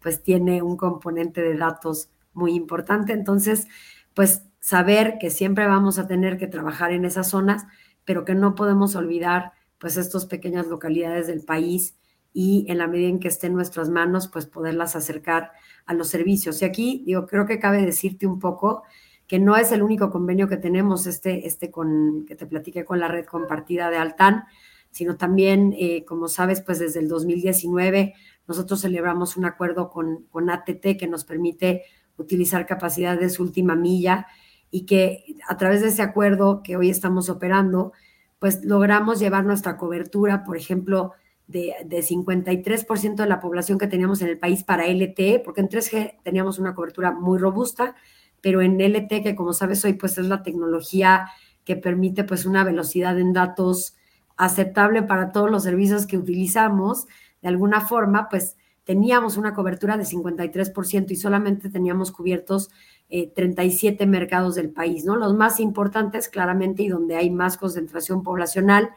pues 0.00 0.22
tiene 0.22 0.62
un 0.62 0.76
componente 0.76 1.42
de 1.42 1.56
datos 1.56 2.10
muy 2.32 2.54
importante. 2.54 3.12
Entonces, 3.12 3.66
pues 4.14 4.44
saber 4.60 5.18
que 5.20 5.30
siempre 5.30 5.66
vamos 5.66 5.98
a 5.98 6.06
tener 6.06 6.38
que 6.38 6.46
trabajar 6.46 6.92
en 6.92 7.04
esas 7.04 7.28
zonas, 7.28 7.66
pero 8.04 8.24
que 8.24 8.34
no 8.36 8.54
podemos 8.54 8.94
olvidar 8.94 9.52
pues 9.78 9.96
estas 9.96 10.26
pequeñas 10.26 10.68
localidades 10.68 11.26
del 11.26 11.44
país 11.44 11.96
y 12.32 12.66
en 12.68 12.78
la 12.78 12.86
medida 12.86 13.08
en 13.08 13.18
que 13.18 13.28
esté 13.28 13.48
en 13.48 13.54
nuestras 13.54 13.88
manos, 13.88 14.28
pues 14.28 14.46
poderlas 14.46 14.94
acercar 14.94 15.52
a 15.86 15.94
los 15.94 16.08
servicios. 16.08 16.62
Y 16.62 16.64
aquí, 16.64 17.02
digo, 17.04 17.26
creo 17.26 17.46
que 17.46 17.58
cabe 17.58 17.82
decirte 17.82 18.26
un 18.26 18.38
poco 18.38 18.84
que 19.28 19.38
no 19.38 19.56
es 19.56 19.70
el 19.72 19.82
único 19.82 20.10
convenio 20.10 20.48
que 20.48 20.56
tenemos, 20.56 21.06
este, 21.06 21.46
este 21.46 21.70
con, 21.70 22.24
que 22.26 22.34
te 22.34 22.46
platiqué 22.46 22.84
con 22.84 22.98
la 22.98 23.08
red 23.08 23.26
compartida 23.26 23.90
de 23.90 23.98
Altán, 23.98 24.44
sino 24.90 25.16
también, 25.16 25.74
eh, 25.78 26.04
como 26.06 26.28
sabes, 26.28 26.62
pues 26.62 26.78
desde 26.78 27.00
el 27.00 27.08
2019 27.08 28.14
nosotros 28.48 28.80
celebramos 28.80 29.36
un 29.36 29.44
acuerdo 29.44 29.90
con, 29.90 30.24
con 30.30 30.48
ATT 30.48 30.96
que 30.98 31.06
nos 31.06 31.24
permite 31.24 31.82
utilizar 32.16 32.66
capacidades 32.66 33.38
última 33.38 33.76
milla 33.76 34.26
y 34.70 34.86
que 34.86 35.36
a 35.46 35.58
través 35.58 35.82
de 35.82 35.88
ese 35.88 36.02
acuerdo 36.02 36.62
que 36.62 36.76
hoy 36.76 36.88
estamos 36.88 37.28
operando, 37.28 37.92
pues 38.38 38.64
logramos 38.64 39.20
llevar 39.20 39.44
nuestra 39.44 39.76
cobertura, 39.76 40.42
por 40.42 40.56
ejemplo, 40.56 41.12
de, 41.46 41.74
de 41.84 41.98
53% 41.98 43.14
de 43.16 43.26
la 43.26 43.40
población 43.40 43.78
que 43.78 43.86
teníamos 43.86 44.22
en 44.22 44.28
el 44.28 44.38
país 44.38 44.64
para 44.64 44.86
LTE, 44.86 45.40
porque 45.44 45.60
en 45.60 45.68
3G 45.68 46.22
teníamos 46.22 46.58
una 46.58 46.74
cobertura 46.74 47.12
muy 47.12 47.38
robusta, 47.38 47.94
pero 48.40 48.62
en 48.62 48.80
LT, 48.80 49.22
que 49.22 49.34
como 49.34 49.52
sabes 49.52 49.84
hoy 49.84 49.94
pues 49.94 50.18
es 50.18 50.26
la 50.26 50.42
tecnología 50.42 51.28
que 51.64 51.76
permite 51.76 52.24
pues 52.24 52.46
una 52.46 52.64
velocidad 52.64 53.18
en 53.18 53.32
datos 53.32 53.96
aceptable 54.36 55.02
para 55.02 55.32
todos 55.32 55.50
los 55.50 55.64
servicios 55.64 56.06
que 56.06 56.16
utilizamos, 56.16 57.06
de 57.42 57.48
alguna 57.48 57.80
forma 57.80 58.28
pues 58.28 58.56
teníamos 58.84 59.36
una 59.36 59.52
cobertura 59.52 59.98
de 59.98 60.04
53% 60.04 61.10
y 61.10 61.16
solamente 61.16 61.68
teníamos 61.68 62.10
cubiertos 62.10 62.70
37 63.08 64.02
eh, 64.02 64.06
mercados 64.06 64.54
del 64.54 64.70
país, 64.70 65.04
¿no? 65.04 65.16
Los 65.16 65.34
más 65.34 65.60
importantes 65.60 66.28
claramente 66.28 66.84
y 66.84 66.88
donde 66.88 67.16
hay 67.16 67.30
más 67.30 67.58
concentración 67.58 68.22
poblacional, 68.22 68.90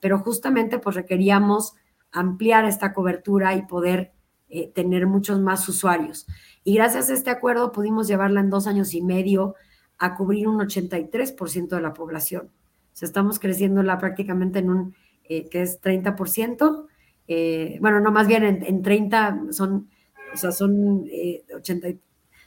pero 0.00 0.18
justamente 0.18 0.78
pues 0.78 0.96
requeríamos 0.96 1.74
ampliar 2.10 2.64
esta 2.64 2.94
cobertura 2.94 3.54
y 3.54 3.66
poder 3.66 4.12
eh, 4.48 4.70
tener 4.74 5.06
muchos 5.06 5.40
más 5.40 5.68
usuarios. 5.68 6.26
Y 6.64 6.74
gracias 6.74 7.10
a 7.10 7.12
este 7.12 7.30
acuerdo 7.30 7.72
pudimos 7.72 8.08
llevarla 8.08 8.40
en 8.40 8.50
dos 8.50 8.66
años 8.66 8.94
y 8.94 9.02
medio 9.02 9.54
a 9.98 10.16
cubrir 10.16 10.48
un 10.48 10.58
83% 10.58 11.68
de 11.68 11.80
la 11.80 11.92
población. 11.92 12.46
O 12.46 12.96
sea, 12.96 13.06
estamos 13.06 13.38
creciéndola 13.38 13.98
prácticamente 13.98 14.60
en 14.60 14.70
un, 14.70 14.94
eh, 15.28 15.48
que 15.48 15.62
es 15.62 15.80
30%, 15.80 16.86
eh, 17.26 17.78
bueno, 17.80 18.00
no, 18.00 18.12
más 18.12 18.26
bien 18.26 18.44
en, 18.44 18.82
30 18.82 19.46
son, 19.50 19.88
o 20.32 20.36
sea, 20.36 20.52
son 20.52 21.06
80, 21.54 21.88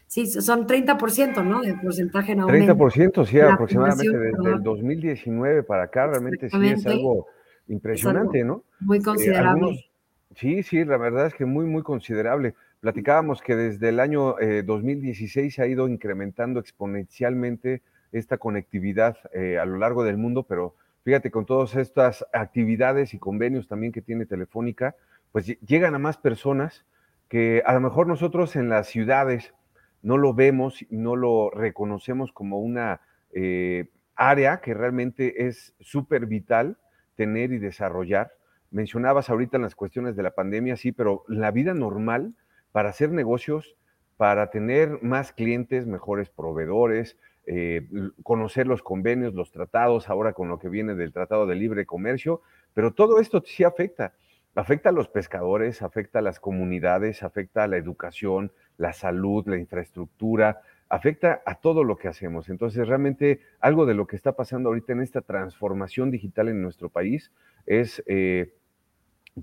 sí, 0.05 0.27
son 0.27 0.67
30%, 0.67 1.43
¿no? 1.43 1.61
De 1.61 1.73
porcentaje 1.75 2.33
en 2.33 2.41
aumento. 2.41 2.73
30%, 2.75 3.25
sí, 3.25 3.39
aproximadamente 3.39 4.17
desde 4.17 4.53
el 4.53 4.63
2019 4.63 5.63
para 5.63 5.83
acá, 5.83 6.07
realmente 6.07 6.49
sí 6.49 6.67
es 6.67 6.85
algo 6.85 7.27
impresionante, 7.67 8.43
¿no? 8.43 8.63
Muy 8.79 9.01
considerable. 9.01 9.89
sí, 10.35 10.61
sí, 10.63 10.85
la 10.85 10.97
verdad 10.97 11.27
es 11.27 11.33
que 11.33 11.45
muy, 11.45 11.65
muy 11.65 11.81
considerable. 11.81 12.53
Platicábamos 12.79 13.41
que 13.41 13.55
desde 13.55 13.89
el 13.89 13.99
año 13.99 14.35
2016 14.65 15.55
se 15.55 15.61
ha 15.61 15.67
ido 15.67 15.87
incrementando 15.87 16.59
exponencialmente 16.59 17.81
esta 18.11 18.37
conectividad 18.37 19.17
a 19.33 19.65
lo 19.65 19.77
largo 19.77 20.03
del 20.03 20.17
mundo, 20.17 20.43
pero 20.43 20.75
fíjate, 21.03 21.31
con 21.31 21.45
todas 21.45 21.75
estas 21.75 22.25
actividades 22.33 23.13
y 23.13 23.19
convenios 23.19 23.67
también 23.67 23.91
que 23.91 24.01
tiene 24.01 24.25
Telefónica, 24.25 24.95
pues 25.31 25.47
llegan 25.61 25.95
a 25.95 25.99
más 25.99 26.17
personas 26.17 26.85
que 27.27 27.63
a 27.65 27.73
lo 27.73 27.81
mejor 27.81 28.07
nosotros 28.07 28.55
en 28.55 28.69
las 28.69 28.87
ciudades 28.87 29.53
no 30.01 30.17
lo 30.17 30.33
vemos 30.33 30.85
no 30.89 31.15
lo 31.15 31.49
reconocemos 31.49 32.31
como 32.31 32.59
una 32.59 33.01
eh, 33.33 33.89
área 34.15 34.61
que 34.61 34.73
realmente 34.73 35.47
es 35.47 35.73
súper 35.79 36.25
vital 36.25 36.77
tener 37.15 37.51
y 37.51 37.57
desarrollar. 37.57 38.31
Mencionabas 38.71 39.29
ahorita 39.29 39.57
en 39.57 39.63
las 39.63 39.75
cuestiones 39.75 40.15
de 40.15 40.23
la 40.23 40.31
pandemia, 40.31 40.75
sí, 40.77 40.91
pero 40.91 41.23
la 41.27 41.51
vida 41.51 41.73
normal 41.73 42.35
para 42.71 42.89
hacer 42.89 43.11
negocios, 43.11 43.75
para 44.17 44.49
tener 44.49 45.01
más 45.01 45.31
clientes, 45.31 45.85
mejores 45.85 46.29
proveedores, 46.29 47.17
eh, 47.45 47.87
conocer 48.23 48.67
los 48.67 48.81
convenios, 48.81 49.33
los 49.33 49.51
tratados, 49.51 50.09
ahora 50.09 50.33
con 50.33 50.49
lo 50.49 50.59
que 50.59 50.69
viene 50.69 50.95
del 50.95 51.13
Tratado 51.13 51.45
de 51.45 51.55
Libre 51.55 51.85
Comercio, 51.85 52.41
pero 52.73 52.93
todo 52.93 53.19
esto 53.19 53.41
sí 53.45 53.63
afecta. 53.63 54.13
Afecta 54.53 54.89
a 54.89 54.91
los 54.91 55.07
pescadores, 55.07 55.81
afecta 55.83 56.19
a 56.19 56.23
las 56.23 56.39
comunidades, 56.39 57.21
afecta 57.21 57.63
a 57.63 57.67
la 57.67 57.77
educación, 57.77 58.51
la 58.77 58.91
salud, 58.91 59.47
la 59.47 59.57
infraestructura, 59.57 60.61
afecta 60.89 61.41
a 61.45 61.55
todo 61.55 61.83
lo 61.83 61.97
que 61.97 62.07
hacemos. 62.07 62.49
Entonces, 62.49 62.87
realmente 62.87 63.41
algo 63.59 63.85
de 63.85 63.93
lo 63.93 64.07
que 64.07 64.15
está 64.15 64.33
pasando 64.35 64.69
ahorita 64.69 64.93
en 64.93 65.01
esta 65.01 65.21
transformación 65.21 66.11
digital 66.11 66.47
en 66.49 66.61
nuestro 66.61 66.89
país 66.89 67.31
es, 67.65 68.03
eh, 68.07 68.53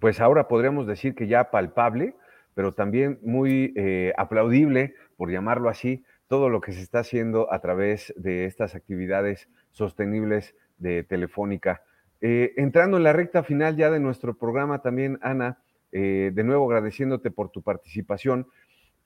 pues 0.01 0.21
ahora 0.21 0.49
podríamos 0.49 0.87
decir 0.87 1.15
que 1.15 1.29
ya 1.29 1.51
palpable, 1.51 2.17
pero 2.55 2.73
también 2.73 3.19
muy 3.23 3.73
eh, 3.77 4.13
aplaudible, 4.17 4.95
por 5.17 5.31
llamarlo 5.31 5.69
así, 5.69 6.05
todo 6.27 6.49
lo 6.49 6.61
que 6.61 6.73
se 6.73 6.81
está 6.81 7.01
haciendo 7.01 7.53
a 7.53 7.61
través 7.61 8.15
de 8.17 8.47
estas 8.47 8.75
actividades 8.75 9.49
sostenibles 9.71 10.55
de 10.79 11.03
Telefónica. 11.03 11.83
Eh, 12.21 12.55
entrando 12.57 12.97
en 12.97 13.03
la 13.03 13.13
recta 13.13 13.43
final 13.43 13.77
ya 13.77 13.91
de 13.91 14.01
nuestro 14.01 14.37
programa 14.37 14.81
también, 14.81 15.19
Ana, 15.23 15.59
de 15.93 16.43
nuevo 16.43 16.67
agradeciéndote 16.67 17.31
por 17.31 17.51
tu 17.51 17.63
participación. 17.63 18.49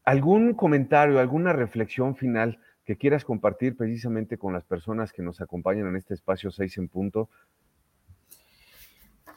¿Algún 0.05 0.55
comentario, 0.55 1.19
alguna 1.19 1.53
reflexión 1.53 2.17
final 2.17 2.61
que 2.87 2.97
quieras 2.97 3.27
compartir 3.27 3.77
precisamente 3.77 4.39
con 4.39 4.55
las 4.55 4.65
personas 4.65 5.13
que 5.13 5.21
nos 5.21 5.43
acompañan 5.43 5.89
en 5.89 5.97
este 5.97 6.15
espacio 6.15 6.51
6 6.51 6.79
en 6.79 6.89
punto? 6.89 7.29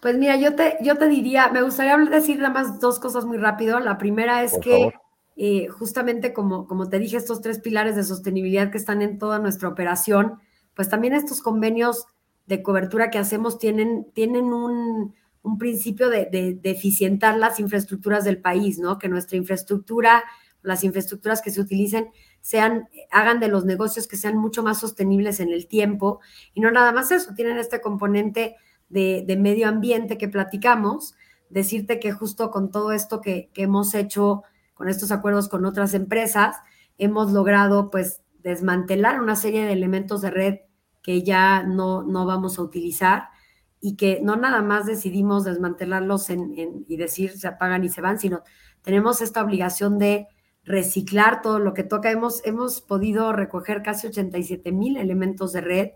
Pues 0.01 0.17
mira, 0.17 0.35
yo 0.35 0.55
te, 0.55 0.77
yo 0.81 0.97
te 0.97 1.07
diría, 1.07 1.49
me 1.49 1.61
gustaría 1.61 1.95
decir 1.97 2.39
nada 2.39 2.53
más 2.53 2.79
dos 2.79 2.99
cosas 2.99 3.25
muy 3.25 3.37
rápido. 3.37 3.79
La 3.79 3.97
primera 3.97 4.43
es 4.43 4.57
que 4.57 4.93
eh, 5.37 5.67
justamente 5.67 6.33
como, 6.33 6.67
como 6.67 6.89
te 6.89 6.97
dije, 6.97 7.17
estos 7.17 7.41
tres 7.41 7.59
pilares 7.59 7.95
de 7.95 8.03
sostenibilidad 8.03 8.71
que 8.71 8.79
están 8.79 9.01
en 9.01 9.19
toda 9.19 9.37
nuestra 9.37 9.69
operación, 9.69 10.39
pues 10.73 10.89
también 10.89 11.13
estos 11.13 11.41
convenios 11.41 12.07
de 12.47 12.63
cobertura 12.63 13.11
que 13.11 13.19
hacemos 13.19 13.59
tienen, 13.59 14.07
tienen 14.13 14.45
un, 14.45 15.13
un 15.43 15.57
principio 15.59 16.09
de, 16.09 16.25
de, 16.25 16.55
de, 16.55 16.71
eficientar 16.71 17.37
las 17.37 17.59
infraestructuras 17.59 18.23
del 18.23 18.39
país, 18.41 18.79
¿no? 18.79 18.97
Que 18.97 19.07
nuestra 19.07 19.37
infraestructura 19.37 20.23
las 20.63 20.83
infraestructuras 20.83 21.41
que 21.41 21.51
se 21.51 21.61
utilicen 21.61 22.09
sean, 22.41 22.89
hagan 23.11 23.39
de 23.39 23.47
los 23.47 23.65
negocios 23.65 24.07
que 24.07 24.17
sean 24.17 24.37
mucho 24.37 24.63
más 24.63 24.79
sostenibles 24.79 25.39
en 25.39 25.49
el 25.49 25.67
tiempo. 25.67 26.19
Y 26.53 26.61
no 26.61 26.71
nada 26.71 26.91
más 26.91 27.11
eso, 27.11 27.33
tienen 27.35 27.57
este 27.57 27.81
componente 27.81 28.55
de, 28.91 29.38
medio 29.39 29.67
ambiente 29.67 30.17
que 30.17 30.27
platicamos. 30.27 31.15
Decirte 31.49 31.99
que 31.99 32.12
justo 32.12 32.51
con 32.51 32.71
todo 32.71 32.91
esto 32.91 33.21
que, 33.21 33.49
hemos 33.56 33.93
hecho, 33.93 34.43
con 34.73 34.89
estos 34.89 35.12
acuerdos 35.12 35.49
con 35.49 35.65
otras 35.65 35.93
empresas, 35.93 36.58
hemos 36.97 37.32
logrado 37.32 37.89
pues 37.89 38.21
desmantelar 38.39 39.21
una 39.21 39.36
serie 39.36 39.65
de 39.65 39.73
elementos 39.73 40.21
de 40.21 40.32
red 40.32 40.56
que 41.01 41.23
ya 41.23 41.63
no, 41.63 42.04
no 42.04 42.25
vamos 42.25 42.58
a 42.58 42.62
utilizar 42.62 43.30
y 43.80 43.95
que 43.95 44.19
no 44.21 44.36
nada 44.36 44.62
más 44.62 44.86
decidimos 44.86 45.43
desmantelarlos 45.43 46.27
y 46.30 46.97
decir 46.97 47.32
se 47.38 47.47
apagan 47.47 47.84
y 47.84 47.89
se 47.89 48.01
van, 48.01 48.19
sino 48.19 48.43
tenemos 48.84 49.21
esta 49.21 49.43
obligación 49.43 49.97
de 49.97 50.27
reciclar 50.63 51.41
todo 51.41 51.60
lo 51.60 51.73
que 51.73 51.84
toca. 51.84 52.12
Hemos, 52.12 52.45
hemos 52.45 52.82
podido 52.82 53.34
recoger 53.34 53.82
casi 53.82 54.08
87 54.08 54.71
mil 54.71 54.97
elementos 54.97 55.54
de 55.54 55.62
red 55.62 55.89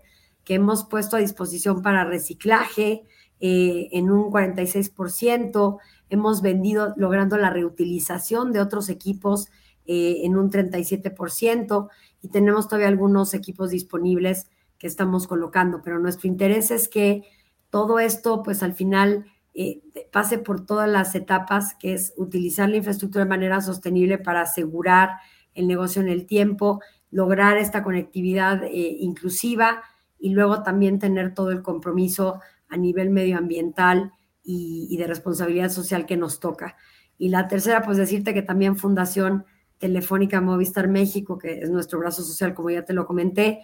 que 0.46 0.54
hemos 0.54 0.84
puesto 0.84 1.16
a 1.16 1.20
disposición 1.20 1.82
para 1.82 2.04
reciclaje 2.04 3.02
eh, 3.40 3.88
en 3.90 4.10
un 4.10 4.30
46%. 4.30 5.78
Hemos 6.08 6.40
vendido 6.40 6.94
logrando 6.96 7.36
la 7.36 7.50
reutilización 7.50 8.52
de 8.52 8.60
otros 8.60 8.88
equipos 8.88 9.48
eh, 9.86 10.20
en 10.22 10.36
un 10.36 10.50
37% 10.50 11.88
y 12.22 12.28
tenemos 12.28 12.68
todavía 12.68 12.86
algunos 12.86 13.34
equipos 13.34 13.70
disponibles 13.70 14.46
que 14.78 14.86
estamos 14.86 15.26
colocando, 15.26 15.82
pero 15.82 15.98
nuestro 15.98 16.28
interés 16.28 16.70
es 16.70 16.88
que 16.88 17.24
todo 17.70 17.98
esto, 17.98 18.44
pues 18.44 18.62
al 18.62 18.74
final 18.74 19.26
eh, 19.52 19.82
pase 20.12 20.38
por 20.38 20.64
todas 20.64 20.88
las 20.88 21.16
etapas, 21.16 21.74
que 21.74 21.94
es 21.94 22.14
utilizar 22.16 22.68
la 22.68 22.76
infraestructura 22.76 23.24
de 23.24 23.30
manera 23.30 23.60
sostenible 23.60 24.18
para 24.18 24.42
asegurar 24.42 25.16
el 25.54 25.66
negocio 25.66 26.02
en 26.02 26.08
el 26.08 26.24
tiempo, 26.24 26.80
lograr 27.10 27.56
esta 27.56 27.82
conectividad 27.82 28.62
inclusiva 28.70 29.82
y 30.18 30.30
luego 30.30 30.62
también 30.62 30.98
tener 30.98 31.34
todo 31.34 31.50
el 31.50 31.62
compromiso 31.62 32.40
a 32.68 32.76
nivel 32.76 33.10
medioambiental 33.10 34.12
y, 34.42 34.96
de 34.96 35.06
responsabilidad 35.06 35.70
social 35.70 36.06
que 36.06 36.16
nos 36.16 36.40
toca. 36.40 36.76
Y 37.18 37.30
la 37.30 37.48
tercera, 37.48 37.82
pues 37.82 37.96
decirte 37.96 38.34
que 38.34 38.42
también 38.42 38.76
Fundación 38.76 39.44
Telefónica 39.78 40.40
Movistar 40.40 40.88
México, 40.88 41.38
que 41.38 41.60
es 41.60 41.70
nuestro 41.70 41.98
brazo 41.98 42.22
social, 42.22 42.54
como 42.54 42.70
ya 42.70 42.84
te 42.84 42.92
lo 42.92 43.06
comenté, 43.06 43.60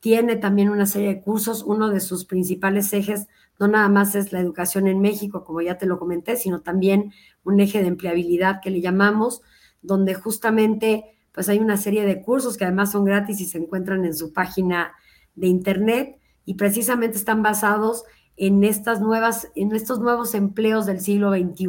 tiene 0.00 0.36
también 0.36 0.70
una 0.70 0.86
serie 0.86 1.08
de 1.08 1.20
cursos. 1.20 1.62
Uno 1.62 1.88
de 1.88 2.00
sus 2.00 2.24
principales 2.24 2.92
ejes 2.92 3.28
no 3.58 3.68
nada 3.68 3.88
más 3.88 4.14
es 4.14 4.32
la 4.32 4.40
educación 4.40 4.88
en 4.88 5.00
México, 5.00 5.44
como 5.44 5.60
ya 5.60 5.78
te 5.78 5.86
lo 5.86 5.98
comenté, 5.98 6.36
sino 6.36 6.60
también 6.60 7.12
un 7.44 7.60
eje 7.60 7.80
de 7.80 7.88
empleabilidad 7.88 8.60
que 8.60 8.70
le 8.70 8.80
llamamos, 8.80 9.42
donde 9.82 10.14
justamente 10.14 11.04
pues 11.32 11.48
hay 11.48 11.58
una 11.58 11.76
serie 11.76 12.04
de 12.04 12.22
cursos 12.22 12.56
que 12.56 12.64
además 12.64 12.92
son 12.92 13.04
gratis 13.04 13.40
y 13.40 13.46
se 13.46 13.58
encuentran 13.58 14.04
en 14.04 14.14
su 14.14 14.32
página 14.32 14.92
de 15.34 15.46
internet 15.48 16.18
y 16.44 16.54
precisamente 16.54 17.16
están 17.16 17.42
basados 17.42 18.04
en 18.36 18.64
estas 18.64 19.00
nuevas, 19.00 19.50
en 19.54 19.74
estos 19.74 20.00
nuevos 20.00 20.34
empleos 20.34 20.86
del 20.86 21.00
siglo 21.00 21.32
XXI. 21.32 21.68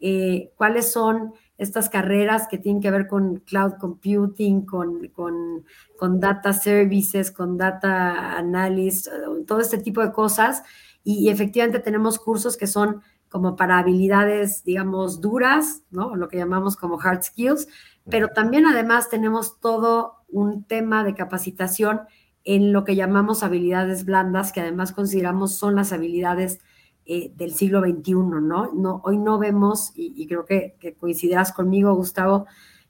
Eh, 0.00 0.52
¿Cuáles 0.56 0.90
son 0.90 1.32
estas 1.58 1.88
carreras 1.88 2.48
que 2.48 2.58
tienen 2.58 2.82
que 2.82 2.90
ver 2.90 3.06
con 3.06 3.36
cloud 3.40 3.74
computing, 3.78 4.66
con, 4.66 5.08
con, 5.08 5.64
con 5.96 6.18
data 6.18 6.52
services, 6.52 7.30
con 7.30 7.56
data 7.56 8.36
analysis, 8.36 9.08
todo 9.46 9.60
este 9.60 9.78
tipo 9.78 10.00
de 10.00 10.12
cosas? 10.12 10.62
Y, 11.04 11.28
efectivamente 11.28 11.80
tenemos 11.80 12.18
cursos 12.18 12.56
que 12.56 12.66
son 12.66 13.02
como 13.28 13.56
para 13.56 13.78
habilidades, 13.78 14.62
digamos, 14.64 15.20
duras, 15.20 15.82
¿no? 15.90 16.16
Lo 16.16 16.28
que 16.28 16.36
llamamos 16.36 16.76
como 16.76 17.00
hard 17.00 17.22
skills, 17.22 17.66
pero 18.08 18.28
también 18.28 18.66
además 18.66 19.08
tenemos 19.08 19.58
todo 19.58 20.16
un 20.28 20.64
tema 20.64 21.02
de 21.04 21.14
capacitación 21.14 22.02
en 22.44 22.72
lo 22.72 22.84
que 22.84 22.96
llamamos 22.96 23.42
habilidades 23.42 24.04
blandas, 24.04 24.52
que 24.52 24.60
además 24.60 24.92
consideramos 24.92 25.56
son 25.56 25.76
las 25.76 25.92
habilidades 25.92 26.60
eh, 27.04 27.32
del 27.36 27.52
siglo 27.52 27.80
XXI, 27.80 28.12
¿no? 28.14 28.72
no 28.72 29.00
hoy 29.04 29.18
no 29.18 29.38
vemos, 29.38 29.92
y, 29.94 30.26
creo 30.26 30.44
que, 30.44 30.76
coincidirás 30.98 31.52
conmigo, 31.52 31.94
Gustavo, 31.94 32.46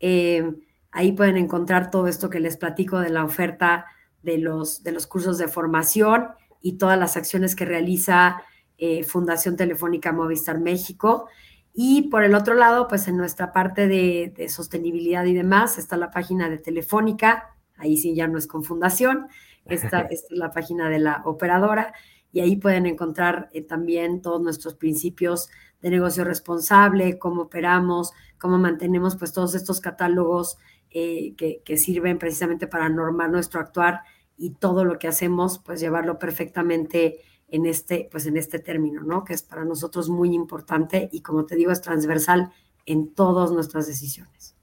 Eh, 0.00 0.50
ahí 0.90 1.12
pueden 1.12 1.36
encontrar 1.36 1.90
todo 1.90 2.06
esto 2.08 2.30
que 2.30 2.40
les 2.40 2.56
platico 2.56 3.00
de 3.00 3.10
la 3.10 3.24
oferta 3.24 3.86
de 4.22 4.38
los, 4.38 4.82
de 4.82 4.92
los 4.92 5.06
cursos 5.06 5.38
de 5.38 5.48
formación 5.48 6.28
y 6.60 6.78
todas 6.78 6.98
las 6.98 7.16
acciones 7.16 7.54
que 7.54 7.64
realiza 7.64 8.42
eh, 8.78 9.04
Fundación 9.04 9.56
Telefónica 9.56 10.12
Movistar 10.12 10.60
México. 10.60 11.28
Y 11.72 12.08
por 12.08 12.24
el 12.24 12.34
otro 12.34 12.54
lado, 12.54 12.88
pues 12.88 13.06
en 13.08 13.16
nuestra 13.16 13.52
parte 13.52 13.88
de, 13.88 14.48
sostenibilidad 14.48 15.24
y 15.24 15.34
demás, 15.34 15.76
está 15.76 15.96
la 15.96 16.10
página 16.10 16.48
de 16.48 16.58
Telefónica, 16.58 17.56
ahí 17.76 17.96
sí 17.96 18.14
ya 18.14 18.28
no 18.28 18.38
es 18.38 18.46
con 18.46 18.64
fundación, 18.64 19.26
esta, 19.66 20.00
es 20.10 20.26
la 20.30 20.52
página 20.52 20.88
de 20.88 21.00
la 21.00 21.22
operadora, 21.24 21.92
y 22.32 22.40
ahí 22.40 22.56
pueden 22.56 22.86
encontrar 22.86 23.48
eh, 23.52 23.62
también 23.62 24.22
todos 24.22 24.40
nuestros 24.40 24.74
principios 24.74 25.48
de 25.84 25.90
negocio 25.90 26.24
responsable, 26.24 27.18
cómo 27.18 27.42
operamos, 27.42 28.14
cómo 28.38 28.56
mantenemos 28.56 29.16
pues 29.16 29.34
todos 29.34 29.54
estos 29.54 29.82
catálogos 29.82 30.56
eh, 30.90 31.34
que, 31.36 31.60
que, 31.62 31.76
sirven 31.76 32.16
precisamente 32.18 32.66
para 32.66 32.88
normar 32.88 33.28
nuestro 33.28 33.60
actuar 33.60 34.00
y 34.38 34.54
todo 34.54 34.86
lo 34.86 34.98
que 34.98 35.08
hacemos, 35.08 35.58
pues 35.58 35.80
llevarlo 35.80 36.18
perfectamente 36.18 37.18
en 37.48 37.66
este, 37.66 38.08
pues 38.10 38.24
en 38.24 38.38
este 38.38 38.60
término, 38.60 39.02
¿no? 39.02 39.24
Que 39.24 39.34
es 39.34 39.42
para 39.42 39.66
nosotros 39.66 40.08
muy 40.08 40.34
importante 40.34 41.10
y 41.12 41.20
como 41.20 41.44
te 41.44 41.54
digo, 41.54 41.70
es 41.70 41.82
transversal 41.82 42.50
en 42.86 43.12
todas 43.12 43.52
nuestras 43.52 43.86
decisiones. 43.86 44.56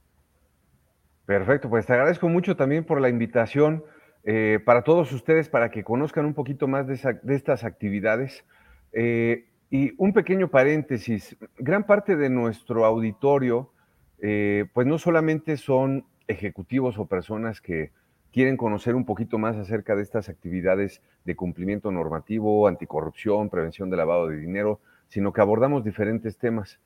Perfecto, 1.27 1.69
pues 1.69 1.85
te 1.85 1.93
agradezco 1.93 2.29
mucho 2.29 2.55
también 2.55 2.83
por 2.83 2.99
la 2.99 3.09
invitación 3.09 3.83
eh, 4.23 4.59
para 4.65 4.83
todos 4.83 5.11
ustedes, 5.11 5.49
para 5.49 5.69
que 5.69 5.83
conozcan 5.83 6.25
un 6.25 6.33
poquito 6.33 6.67
más 6.67 6.87
de, 6.87 6.95
estas 7.35 7.63
actividades. 7.63 8.43
Eh, 8.91 9.50
y 9.71 9.93
un 9.97 10.11
pequeño 10.11 10.49
paréntesis, 10.49 11.37
gran 11.57 11.85
parte 11.85 12.17
de 12.17 12.29
nuestro 12.29 12.83
auditorio, 12.83 13.71
eh, 14.19 14.65
pues 14.73 14.85
no 14.85 14.99
solamente 14.99 15.55
son 15.55 16.05
ejecutivos 16.27 16.99
o 16.99 17.05
personas 17.05 17.61
que 17.61 17.91
quieren 18.33 18.57
conocer 18.57 18.95
un 18.95 19.05
poquito 19.05 19.37
más 19.37 19.55
acerca 19.55 19.95
de 19.95 20.03
estas 20.03 20.27
actividades 20.27 21.01
de 21.23 21.37
cumplimiento 21.37 21.89
normativo, 21.89 22.67
anticorrupción, 22.67 23.49
prevención 23.49 23.89
de 23.89 23.95
lavado 23.95 24.27
de 24.27 24.37
dinero, 24.37 24.81
sino 25.07 25.31
que 25.31 25.39
abordamos 25.39 25.85
diferentes 25.85 26.37
temas. 26.37 26.81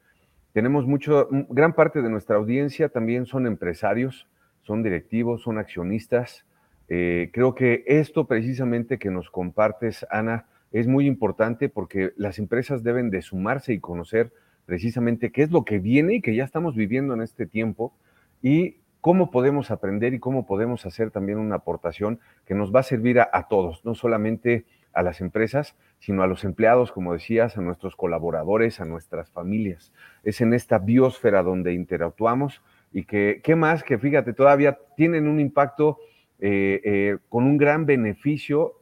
Tenemos 0.54 0.86
mucho, 0.86 1.28
gran 1.50 1.74
parte 1.74 2.04
de 2.04 2.10
nuestra 2.10 2.36
audiencia 2.36 2.90
también 2.90 3.26
son 3.26 3.48
empresarios, 3.48 4.28
son 4.62 4.84
directivos, 4.84 5.42
son 5.42 5.58
accionistas. 5.58 6.46
Eh, 6.88 7.32
creo 7.34 7.56
que 7.56 7.84
esto 7.88 8.26
precisamente 8.26 9.00
que 9.00 9.10
nos 9.10 9.32
compartes, 9.32 10.06
Ana, 10.12 10.46
es 10.76 10.88
muy 10.88 11.08
importante 11.08 11.70
porque 11.70 12.12
las 12.18 12.38
empresas 12.38 12.84
deben 12.84 13.10
de 13.10 13.22
sumarse 13.22 13.72
y 13.72 13.80
conocer 13.80 14.34
precisamente 14.66 15.32
qué 15.32 15.44
es 15.44 15.50
lo 15.50 15.64
que 15.64 15.80
viene 15.80 16.16
y 16.16 16.22
que 16.22 16.36
ya 16.36 16.44
estamos 16.44 16.76
viviendo 16.76 17.14
en 17.14 17.22
este 17.22 17.46
tiempo 17.46 17.94
y 18.42 18.76
cómo 19.00 19.32
podemos 19.32 19.72
aprender 19.72 20.14
y 20.14 20.20
cómo 20.20 20.46
podemos 20.46 20.86
hacer 20.86 21.12
también 21.12 21.38
una 21.38 21.56
aportación 21.56 22.20
que 22.46 22.56
nos 22.56 22.76
va 22.76 22.82
a 22.82 22.84
servir 22.84 23.22
a, 23.22 23.48
todos, 23.48 23.86
no 23.86 23.96
solamente 23.96 24.66
a 24.92 25.02
las 25.02 25.22
empresas, 25.22 25.78
sino 26.00 26.24
a 26.24 26.28
los 26.28 26.44
empleados, 26.44 26.92
como 26.92 27.14
decías, 27.14 27.58
a 27.58 27.62
nuestros 27.62 27.96
colaboradores, 27.96 28.82
a 28.82 28.86
nuestras 28.86 29.32
familias. 29.32 29.94
Es 30.26 30.42
en 30.42 30.54
esta 30.54 30.78
biosfera 30.78 31.42
donde 31.42 31.74
interactuamos 31.74 32.62
y 32.92 33.06
que, 33.06 33.40
¿qué 33.42 33.56
más? 33.56 33.82
Que 33.82 33.98
fíjate, 33.98 34.34
todavía 34.34 34.78
tienen 34.98 35.30
un 35.30 35.40
impacto 35.40 36.00
eh, 36.40 36.82
eh, 36.84 37.18
con 37.30 37.46
un 37.46 37.56
gran 37.56 37.86
beneficio 37.86 38.74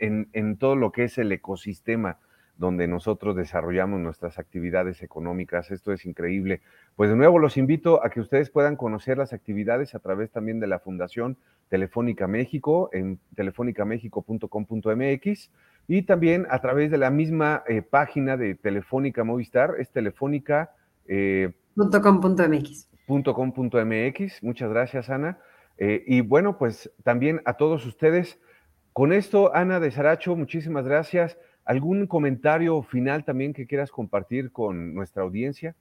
en, 0.00 0.28
en 0.32 0.56
todo 0.56 0.76
lo 0.76 0.92
que 0.92 1.04
es 1.04 1.18
el 1.18 1.32
ecosistema 1.32 2.18
donde 2.60 2.86
nosotros 2.86 3.34
desarrollamos 3.36 3.98
nuestras 4.00 4.38
actividades 4.38 5.02
económicas. 5.02 5.70
Esto 5.70 5.94
es 5.94 6.04
increíble. 6.04 6.60
Pues 6.94 7.08
de 7.08 7.16
nuevo 7.16 7.38
los 7.38 7.56
invito 7.56 8.04
a 8.04 8.10
que 8.10 8.20
ustedes 8.20 8.50
puedan 8.50 8.76
conocer 8.76 9.16
las 9.16 9.32
actividades 9.32 9.94
a 9.94 9.98
través 9.98 10.30
también 10.30 10.60
de 10.60 10.66
la 10.66 10.78
Fundación 10.78 11.38
Telefónica 11.70 12.26
México 12.26 12.90
en 12.92 13.18
telefónicamexico.com.mx 13.34 15.50
y 15.88 16.02
también 16.02 16.46
a 16.50 16.60
través 16.60 16.90
de 16.90 16.98
la 16.98 17.10
misma 17.10 17.62
eh, 17.66 17.80
página 17.80 18.36
de 18.36 18.56
Telefónica 18.56 19.24
Movistar, 19.24 19.76
es 19.78 19.90
telefónica. 19.90 20.72
Eh, 21.06 21.54
.com.mx. 21.74 22.88
.com.mx. 23.06 24.42
Muchas 24.42 24.70
gracias, 24.70 25.08
Ana. 25.08 25.38
Eh, 25.78 26.04
y 26.06 26.20
bueno, 26.20 26.58
pues 26.58 26.92
también 27.02 27.40
a 27.46 27.54
todos 27.54 27.86
ustedes. 27.86 28.38
Con 29.00 29.14
esto, 29.14 29.56
Ana 29.56 29.80
de 29.80 29.90
Saracho, 29.90 30.36
muchísimas 30.36 30.84
gracias. 30.84 31.38
¿Algún 31.64 32.06
comentario 32.06 32.82
final 32.82 33.24
también 33.24 33.54
que 33.54 33.66
quieras 33.66 33.90
compartir 33.90 34.52
con 34.52 34.92
nuestra 34.92 35.22
audiencia? 35.22 35.74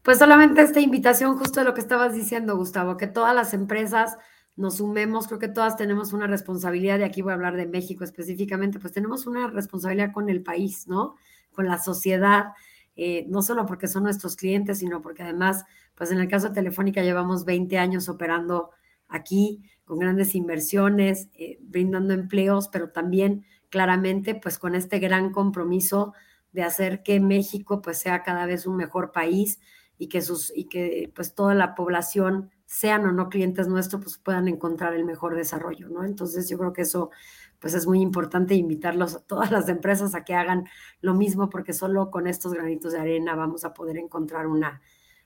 Pues 0.00 0.18
solamente 0.20 0.62
esta 0.62 0.78
invitación, 0.78 1.36
justo 1.36 1.58
de 1.58 1.66
lo 1.66 1.74
que 1.74 1.80
estabas 1.80 2.14
diciendo, 2.14 2.56
Gustavo, 2.56 2.96
que 2.96 3.08
todas 3.08 3.34
las 3.34 3.52
empresas 3.52 4.16
nos 4.54 4.76
sumemos, 4.76 5.26
creo 5.26 5.40
que 5.40 5.48
todas 5.48 5.76
tenemos 5.76 6.12
una 6.12 6.28
responsabilidad, 6.28 7.00
y 7.00 7.02
aquí 7.02 7.20
voy 7.20 7.32
a 7.32 7.34
hablar 7.34 7.56
de 7.56 7.66
México 7.66 8.04
específicamente, 8.04 8.78
pues 8.78 8.92
tenemos 8.92 9.26
una 9.26 9.48
responsabilidad 9.48 10.12
con 10.12 10.30
el 10.30 10.40
país, 10.40 10.86
¿no? 10.86 11.16
Con 11.52 11.66
la 11.66 11.78
sociedad, 11.78 12.52
eh, 12.94 13.26
no 13.28 13.42
solo 13.42 13.66
porque 13.66 13.88
son 13.88 14.04
nuestros 14.04 14.36
clientes, 14.36 14.78
sino 14.78 15.02
porque 15.02 15.24
además, 15.24 15.64
pues 15.96 16.12
en 16.12 16.20
el 16.20 16.28
caso 16.28 16.50
de 16.50 16.54
Telefónica 16.54 17.02
llevamos 17.02 17.44
20 17.44 17.76
años 17.76 18.08
operando 18.08 18.70
aquí 19.08 19.64
con 19.84 19.98
grandes 19.98 20.34
inversiones, 20.34 21.28
eh, 21.34 21.58
brindando 21.60 22.14
empleos, 22.14 22.68
pero 22.68 22.90
también 22.90 23.44
claramente 23.68 24.34
pues 24.34 24.58
con 24.58 24.74
este 24.74 24.98
gran 24.98 25.30
compromiso 25.30 26.14
de 26.52 26.62
hacer 26.62 27.02
que 27.02 27.20
México 27.20 27.82
pues 27.82 27.98
sea 27.98 28.22
cada 28.22 28.46
vez 28.46 28.66
un 28.66 28.76
mejor 28.76 29.12
país 29.12 29.60
y 29.98 30.08
que 30.08 30.22
sus 30.22 30.52
y 30.56 30.66
que 30.66 31.12
pues 31.14 31.34
toda 31.34 31.54
la 31.54 31.74
población 31.74 32.50
sean 32.66 33.04
o 33.06 33.12
no 33.12 33.28
clientes 33.28 33.68
nuestros 33.68 34.02
pues 34.02 34.18
puedan 34.18 34.48
encontrar 34.48 34.94
el 34.94 35.04
mejor 35.04 35.36
desarrollo, 35.36 35.88
¿no? 35.88 36.04
Entonces 36.04 36.48
yo 36.48 36.58
creo 36.58 36.72
que 36.72 36.82
eso 36.82 37.10
pues 37.58 37.74
es 37.74 37.86
muy 37.86 38.00
importante 38.00 38.54
invitarlos 38.54 39.16
a 39.16 39.20
todas 39.20 39.50
las 39.50 39.68
empresas 39.68 40.14
a 40.14 40.24
que 40.24 40.34
hagan 40.34 40.66
lo 41.00 41.14
mismo 41.14 41.50
porque 41.50 41.72
solo 41.72 42.10
con 42.10 42.26
estos 42.26 42.54
granitos 42.54 42.92
de 42.92 43.00
arena 43.00 43.34
vamos 43.34 43.64
a 43.64 43.74
poder 43.74 43.96
encontrar 43.96 44.46
una 44.46 44.80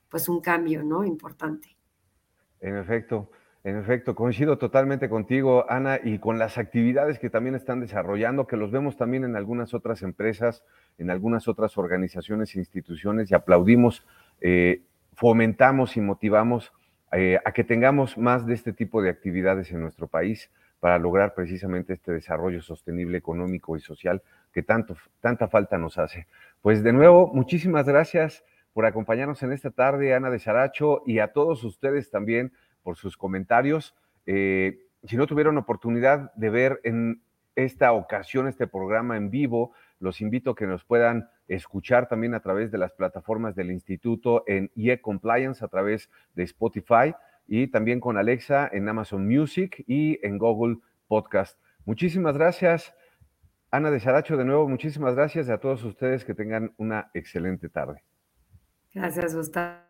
pues 0.09 0.29
un 0.29 0.41
cambio, 0.41 0.83
¿no? 0.83 1.05
Importante. 1.05 1.77
En 2.61 2.77
efecto. 2.77 3.31
En 3.69 3.77
efecto, 3.77 4.15
coincido 4.15 4.57
totalmente 4.57 5.11
contigo, 5.11 5.67
Ana, 5.69 6.01
y 6.03 6.21
con 6.21 6.39
las 6.39 6.57
actividades 6.57 7.19
que 7.19 7.29
también 7.29 7.55
están 7.55 7.81
desarrollando, 7.81 8.47
que 8.47 8.57
los 8.57 8.71
vemos 8.71 8.97
también 8.97 9.25
en 9.25 9.37
algunas 9.37 9.75
otras 9.75 10.01
empresas, 10.01 10.65
en 10.97 11.11
algunas 11.11 11.49
otras 11.49 11.77
organizaciones 11.77 12.57
e 12.57 12.61
instituciones, 12.61 13.31
y 13.31 13.35
aplaudimos, 13.35 14.07
eh, 14.41 14.85
fomentamos 15.13 15.99
y 15.99 16.01
motivamos 16.01 16.73
eh, 17.13 17.39
a 17.45 17.53
que 17.53 17.63
tengamos 17.63 18.17
más 18.17 18.47
de 18.47 18.55
este 18.55 18.73
tipo 18.73 19.03
de 19.03 19.11
actividades 19.11 19.71
en 19.71 19.83
nuestro 19.83 20.07
país 20.07 20.51
para 20.81 20.99
lograr 20.99 21.35
precisamente 21.35 21.93
este 21.93 22.13
desarrollo 22.13 22.63
sostenible 22.63 23.19
económico 23.19 23.77
y 23.77 23.81
social 23.81 24.23
que 24.51 24.63
tanto, 24.63 24.97
tanta 25.21 25.47
falta 25.47 25.77
nos 25.77 25.99
hace. 25.99 26.27
Pues 26.63 26.83
de 26.83 26.95
nuevo, 26.95 27.31
muchísimas 27.35 27.87
gracias 27.87 28.43
por 28.73 28.87
acompañarnos 28.87 29.43
en 29.43 29.53
esta 29.53 29.71
tarde, 29.71 30.15
Ana 30.15 30.31
de 30.31 30.39
Saracho, 30.39 31.03
y 31.05 31.19
a 31.19 31.35
todos 31.35 31.65
ustedes 31.65 32.11
también 32.11 32.53
por 32.89 32.97
sus 32.97 33.19
comentarios. 33.19 33.95
Eh, 34.25 34.79
si 35.05 35.19
no 35.19 35.27
tuvieron 35.27 35.59
oportunidad 35.59 36.33
de 36.37 36.49
ver 36.49 36.81
en 36.85 37.21
esta 37.55 37.93
ocasión 37.93 38.49
este 38.49 38.67
programa 38.67 39.19
en 39.19 39.29
vivo, 39.29 39.75
los 40.01 40.23
invito 40.23 40.53
a 40.53 40.57
que 40.57 40.67
nos 40.67 40.87
puedan 40.87 41.29
escuchar 41.49 42.09
también 42.09 42.33
a 42.33 42.41
través 42.41 42.71
de 42.71 42.79
las 42.79 42.93
plataformas 42.93 43.55
del 43.55 43.71
instituto 43.71 44.43
en 44.47 44.71
IE 44.75 45.03
Compliance, 45.03 45.63
a 45.63 45.69
través 45.69 46.09
de 46.35 46.45
Spotify 46.45 47.15
y 47.47 47.67
también 47.67 48.01
con 48.01 48.17
Alexa 48.17 48.71
en 48.73 48.89
Amazon 48.89 49.29
Music 49.29 49.85
y 49.87 50.19
en 50.27 50.39
Google 50.39 50.79
Podcast. 51.09 51.61
Muchísimas 51.85 52.39
gracias. 52.39 52.95
Ana 53.71 53.91
de 53.91 54.01
Saracho, 54.01 54.39
de 54.39 54.47
nuevo, 54.47 54.67
muchísimas 54.67 55.15
gracias 55.15 55.51
a 55.51 55.59
todos 55.59 55.85
ustedes 55.85 56.25
que 56.25 56.33
tengan 56.33 56.73
una 56.79 57.11
excelente 57.13 57.69
tarde. 57.69 58.03
Gracias, 58.95 59.37
Gustavo. 59.37 59.88